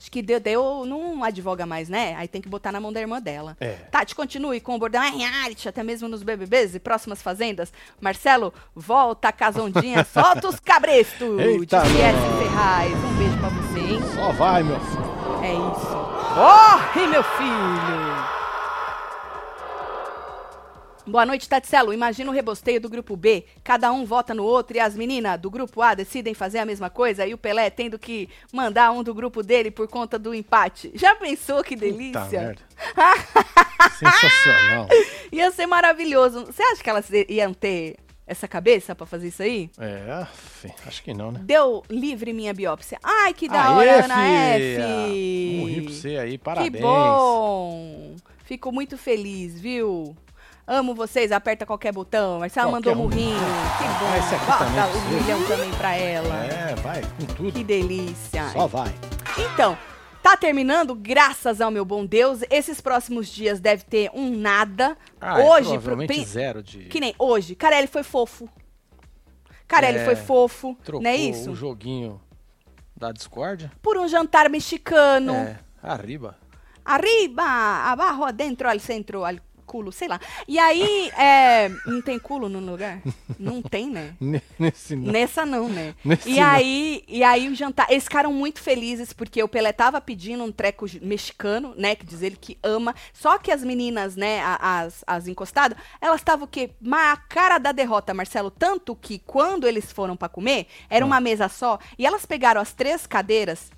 [0.05, 2.15] Acho que deu, deu, não advoga mais, né?
[2.19, 3.57] Aí tem que botar na mão da irmã dela.
[3.59, 3.73] É.
[3.91, 7.73] Tati, continue com o bordão reality, até mesmo nos BBBs e próximas fazendas.
[7.99, 11.41] Marcelo, volta, casondinha, solta os cabrestos.
[11.41, 12.93] Eita, de Ferraz.
[12.93, 14.01] Um beijo pra você, hein?
[14.15, 15.05] Só vai, meu filho.
[15.43, 16.35] É isso.
[16.35, 18.14] Corre, meu filho!
[21.07, 21.93] Boa noite, Tatselo.
[21.93, 23.45] Imagina o rebosteio do grupo B.
[23.63, 26.89] Cada um vota no outro e as meninas do grupo A decidem fazer a mesma
[26.89, 30.91] coisa e o Pelé tendo que mandar um do grupo dele por conta do empate.
[30.95, 32.23] Já pensou que delícia?
[32.23, 32.63] Puta merda.
[33.99, 34.89] Sensacional.
[35.31, 36.47] Ia ser maravilhoso.
[36.47, 37.97] Você acha que elas iam ter
[38.27, 39.71] essa cabeça pra fazer isso aí?
[39.79, 40.27] É,
[40.87, 41.41] acho que não, né?
[41.43, 42.99] Deu livre minha biópsia.
[43.03, 45.57] Ai, que da Aê, hora, Ana F!
[45.61, 46.73] Morri pra você aí, parabéns.
[46.73, 48.17] Que bom!
[48.45, 50.17] Fico muito feliz, viu?
[50.67, 52.39] Amo vocês, aperta qualquer botão.
[52.39, 53.39] Marcela mandou um murrinho.
[53.39, 54.11] Que bom.
[54.11, 56.47] Ah, esse aqui Bota o um milhão também pra ela.
[56.47, 57.53] É, vai, com tudo.
[57.53, 58.49] Que delícia.
[58.51, 58.95] Só vai.
[59.39, 59.77] Então,
[60.25, 62.41] Tá terminando, graças ao meu bom Deus.
[62.49, 64.97] Esses próximos dias deve ter um nada.
[65.21, 66.25] Ah, hoje, provavelmente pro...
[66.25, 66.85] zero de.
[66.87, 67.55] Que nem hoje.
[67.55, 68.49] Carelli foi fofo.
[69.69, 70.75] Carelli é, foi fofo.
[70.83, 71.51] Trocou não é isso?
[71.51, 72.23] o joguinho
[72.97, 73.71] da Discord.
[73.83, 75.35] Por um jantar mexicano.
[75.35, 76.39] É, arriba.
[76.83, 79.39] Arriba, abaixo, dentro, al centro, al
[79.75, 80.21] culo, sei lá.
[80.47, 83.01] E aí, é, não tem culo no lugar?
[83.37, 84.15] Não tem, né?
[84.57, 85.13] Nesse não.
[85.13, 85.97] Nessa não, né?
[86.05, 87.17] Nesse e aí, não.
[87.17, 90.87] e aí o jantar, eles ficaram muito felizes porque o Pelé tava pedindo um treco
[91.03, 92.95] mexicano, né, que diz ele que ama.
[93.13, 96.71] Só que as meninas, né, as, as encostadas, elas estavam o quê?
[96.93, 101.49] A cara da derrota, Marcelo, tanto que quando eles foram para comer, era uma mesa
[101.49, 103.73] só, e elas pegaram as três cadeiras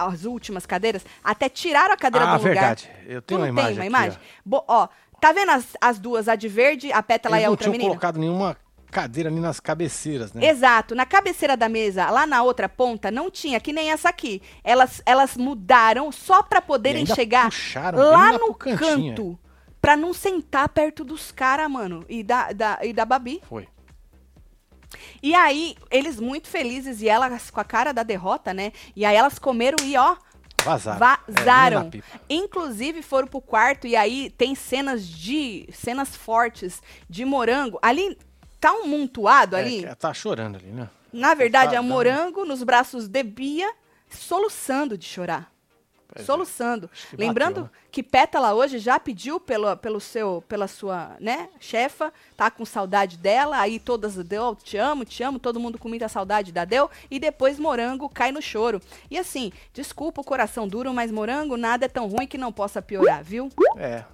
[0.00, 2.54] as últimas cadeiras, até tiraram a cadeira ah, do lugar.
[2.54, 2.90] verdade.
[3.06, 3.76] Eu tenho tu uma imagem.
[3.76, 4.20] Tem uma aqui, imagem?
[4.44, 4.88] Bo ó,
[5.20, 7.84] Tá vendo as, as duas, a de verde, a pétala Eles e a outra menina?
[7.84, 8.56] não tinham colocado nenhuma
[8.90, 10.46] cadeira ali nas cabeceiras, né?
[10.46, 10.94] Exato.
[10.94, 14.42] Na cabeceira da mesa, lá na outra ponta, não tinha, que nem essa aqui.
[14.64, 17.50] Elas, elas mudaram só para poderem chegar
[17.94, 19.38] lá no canto.
[19.80, 22.04] Pra não sentar perto dos caras, mano.
[22.08, 23.40] E da, da, e da Babi.
[23.48, 23.66] Foi.
[25.22, 28.72] E aí, eles muito felizes, e elas com a cara da derrota, né?
[28.94, 30.16] E aí elas comeram e, ó,
[30.64, 30.98] Vazaram.
[30.98, 31.90] Vazaram.
[31.94, 35.68] É, Inclusive foram pro quarto e aí tem cenas de.
[35.72, 37.78] cenas fortes de morango.
[37.82, 38.18] Ali
[38.60, 39.86] tá um montuado é, ali.
[39.96, 40.88] tá chorando ali, né?
[41.12, 43.70] Na verdade, tá, é um morango nos braços de Bia,
[44.08, 45.50] soluçando de chorar.
[46.12, 46.26] Pois é.
[46.26, 46.90] soluçando.
[46.92, 47.10] É.
[47.10, 47.70] Que Lembrando bateu, né?
[47.90, 53.16] que Pétala hoje já pediu pelo, pelo seu, pela sua, né, chefa, tá com saudade
[53.16, 56.90] dela, aí todas deu, te amo, te amo, todo mundo com muita saudade da Deu,
[57.10, 58.80] e depois Morango cai no choro.
[59.10, 62.82] E assim, desculpa o coração duro, mas Morango nada é tão ruim que não possa
[62.82, 63.50] piorar, viu?
[63.76, 64.04] É.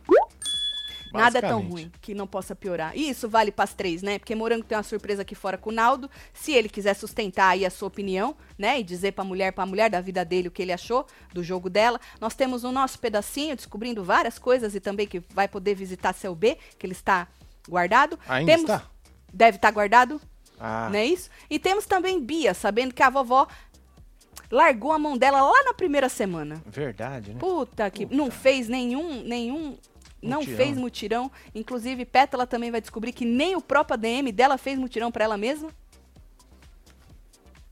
[1.16, 2.96] Nada é tão ruim que não possa piorar.
[2.96, 4.18] E isso vale para as três, né?
[4.18, 6.10] Porque Morango tem uma surpresa aqui fora com o Naldo.
[6.32, 8.80] Se ele quiser sustentar aí a sua opinião, né?
[8.80, 11.68] E dizer pra mulher, pra mulher da vida dele o que ele achou do jogo
[11.68, 12.00] dela.
[12.20, 16.34] Nós temos o nosso pedacinho descobrindo várias coisas e também que vai poder visitar seu
[16.34, 17.28] B, que ele está
[17.68, 18.18] guardado.
[18.28, 18.70] Ainda temos...
[18.70, 18.82] está?
[19.32, 20.20] Deve estar tá guardado.
[20.58, 20.88] Ah.
[20.90, 21.28] Não é isso?
[21.50, 23.46] E temos também Bia, sabendo que a vovó
[24.50, 26.62] largou a mão dela lá na primeira semana.
[26.66, 27.38] Verdade, né?
[27.38, 28.16] Puta que Puta.
[28.16, 29.76] não fez nenhum nenhum
[30.22, 31.30] não fez mutirão.
[31.54, 35.36] Inclusive, Pétala também vai descobrir que nem o próprio ADM dela fez mutirão para ela
[35.36, 35.70] mesma.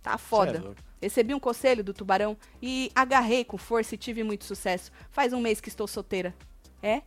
[0.02, 0.62] Tá foda.
[0.80, 4.90] É Recebi um conselho do tubarão e agarrei com força e tive muito sucesso.
[5.10, 6.34] Faz um mês que estou solteira.
[6.82, 7.02] É?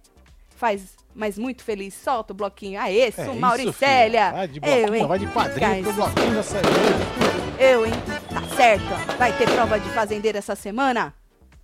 [0.49, 1.93] Faz, mas muito feliz.
[1.93, 2.79] Solta o bloquinho.
[2.79, 4.31] Aê, sou é Mauricélia.
[4.31, 5.07] Vai de bloquinho, Eu, hein?
[5.07, 7.93] vai de padrinho pro bloquinho da Eu, hein?
[8.29, 9.17] Tá certo.
[9.17, 11.13] Vai ter prova de fazendeira essa semana?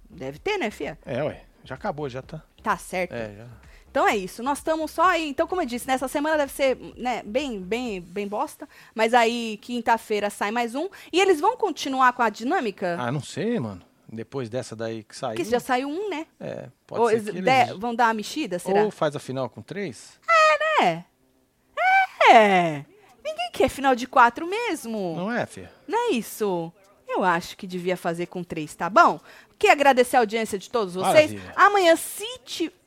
[0.10, 0.98] Deve ter, né, fia?
[1.06, 1.44] É, ué.
[1.64, 2.44] Já acabou, já tá.
[2.64, 3.14] Tá certo.
[3.14, 3.46] É, já.
[3.92, 4.42] Então é isso.
[4.42, 5.30] Nós estamos só aí.
[5.30, 8.68] Então, como eu disse, nessa semana deve ser né, bem, bem, bem bosta.
[8.96, 10.90] Mas aí, quinta-feira sai mais um.
[11.12, 12.98] E eles vão continuar com a dinâmica?
[13.00, 13.84] Ah, não sei, mano.
[14.12, 15.36] Depois dessa daí que saiu.
[15.36, 16.26] Que já saiu um, né?
[16.40, 17.36] É, pode Ou ser.
[17.36, 17.78] eles...
[17.78, 18.84] Vão dar uma mexida, será?
[18.84, 20.20] Ou faz a final com três?
[20.28, 21.06] É, né?
[22.32, 22.86] É.
[23.24, 25.16] Ninguém quer final de quatro mesmo.
[25.16, 25.68] Não é, Fê?
[25.88, 26.72] Não é isso.
[27.08, 29.20] Eu acho que devia fazer com três, tá bom?
[29.58, 31.32] Quer agradecer a audiência de todos vocês.
[31.32, 31.54] Maravilha.
[31.56, 32.84] Amanhã, se tiver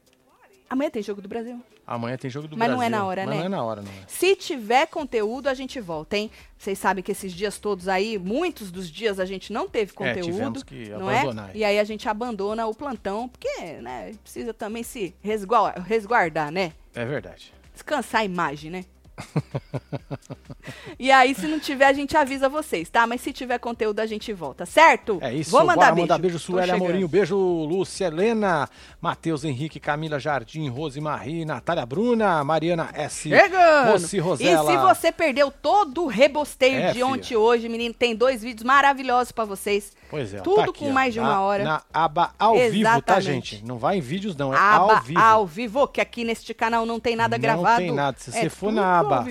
[0.68, 1.62] Amanhã tem jogo do Brasil.
[1.86, 2.76] Amanhã tem jogo do Mas Brasil.
[2.76, 3.38] Mas não é na hora, Mas né?
[3.38, 3.94] não é na hora, não é.
[4.08, 6.28] Se tiver conteúdo, a gente volta, hein?
[6.58, 10.18] Vocês sabem que esses dias todos aí, muitos dos dias a gente não teve conteúdo.
[10.28, 11.50] É, tivemos que não abandonar.
[11.50, 11.58] É?
[11.58, 16.72] E aí a gente abandona o plantão, porque, né, precisa também se resguardar, né?
[16.92, 17.52] É verdade.
[17.72, 18.84] Descansar a imagem, né?
[20.98, 23.06] e aí, se não tiver, a gente avisa vocês, tá?
[23.06, 25.18] Mas se tiver conteúdo, a gente volta, certo?
[25.22, 25.50] É isso.
[25.50, 26.00] Vou mandar beijo.
[26.00, 27.08] mandar beijo, Sueli Amorinho.
[27.08, 28.68] Beijo, Lúcia Helena,
[29.00, 33.28] Matheus Henrique, Camila Jardim, Rose Marie, Natália Bruna, Mariana S.
[33.28, 33.92] Chegando!
[33.92, 34.72] Rossi Rosela.
[34.72, 38.42] E se você perdeu todo o rebosteio é, de ontem e hoje, menino, tem dois
[38.42, 39.92] vídeos maravilhosos para vocês.
[40.08, 40.40] Pois é.
[40.40, 41.64] Tudo tá aqui, com mais de uma na, hora.
[41.64, 42.84] Na aba ao Exatamente.
[42.84, 43.64] vivo, tá, gente?
[43.64, 44.54] Não vai em vídeos, não.
[44.54, 45.20] É aba ao vivo.
[45.20, 47.80] ao vivo, que aqui neste canal não tem nada não gravado.
[47.80, 48.16] Não tem nada.
[48.18, 49.26] Se é você for na aba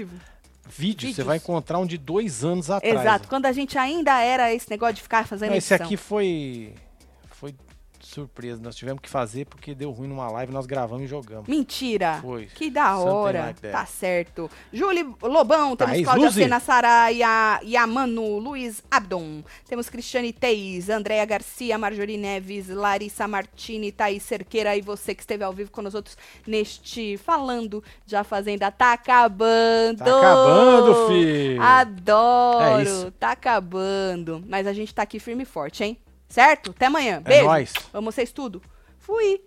[0.68, 3.00] vídeo, você vai encontrar um de dois anos atrás.
[3.00, 5.76] Exato, quando a gente ainda era esse negócio de ficar fazendo não, edição.
[5.76, 6.74] Esse aqui foi.
[7.32, 7.56] Foi
[8.16, 8.62] surpresa.
[8.62, 11.48] Nós tivemos que fazer porque deu ruim numa live, nós gravamos e jogamos.
[11.48, 12.20] Mentira.
[12.22, 12.46] Foi.
[12.48, 13.48] Que da hora.
[13.48, 14.50] like tá certo.
[14.72, 16.42] Júlia Lobão, temos Thaís Cláudia Luzi.
[16.42, 16.62] Sena
[17.12, 19.44] e a, e a Manu, Luiz Abdon.
[19.68, 25.44] Temos Cristiane Teis, Andréia Garcia, Marjorie Neves, Larissa Martini, Thaís Cerqueira e você que esteve
[25.44, 28.72] ao vivo com nós outros neste Falando de A Fazenda.
[28.72, 29.98] Tá acabando.
[29.98, 31.58] Tá acabando, fi.
[31.60, 32.80] Adoro.
[32.80, 33.12] É isso.
[33.12, 34.44] Tá acabando.
[34.48, 35.98] Mas a gente tá aqui firme e forte, hein?
[36.28, 36.72] Certo?
[36.72, 37.18] Até amanhã.
[37.18, 37.46] É Beijo.
[37.46, 37.74] nóis.
[37.94, 38.62] Amo vocês tudo.
[38.98, 39.42] Fui.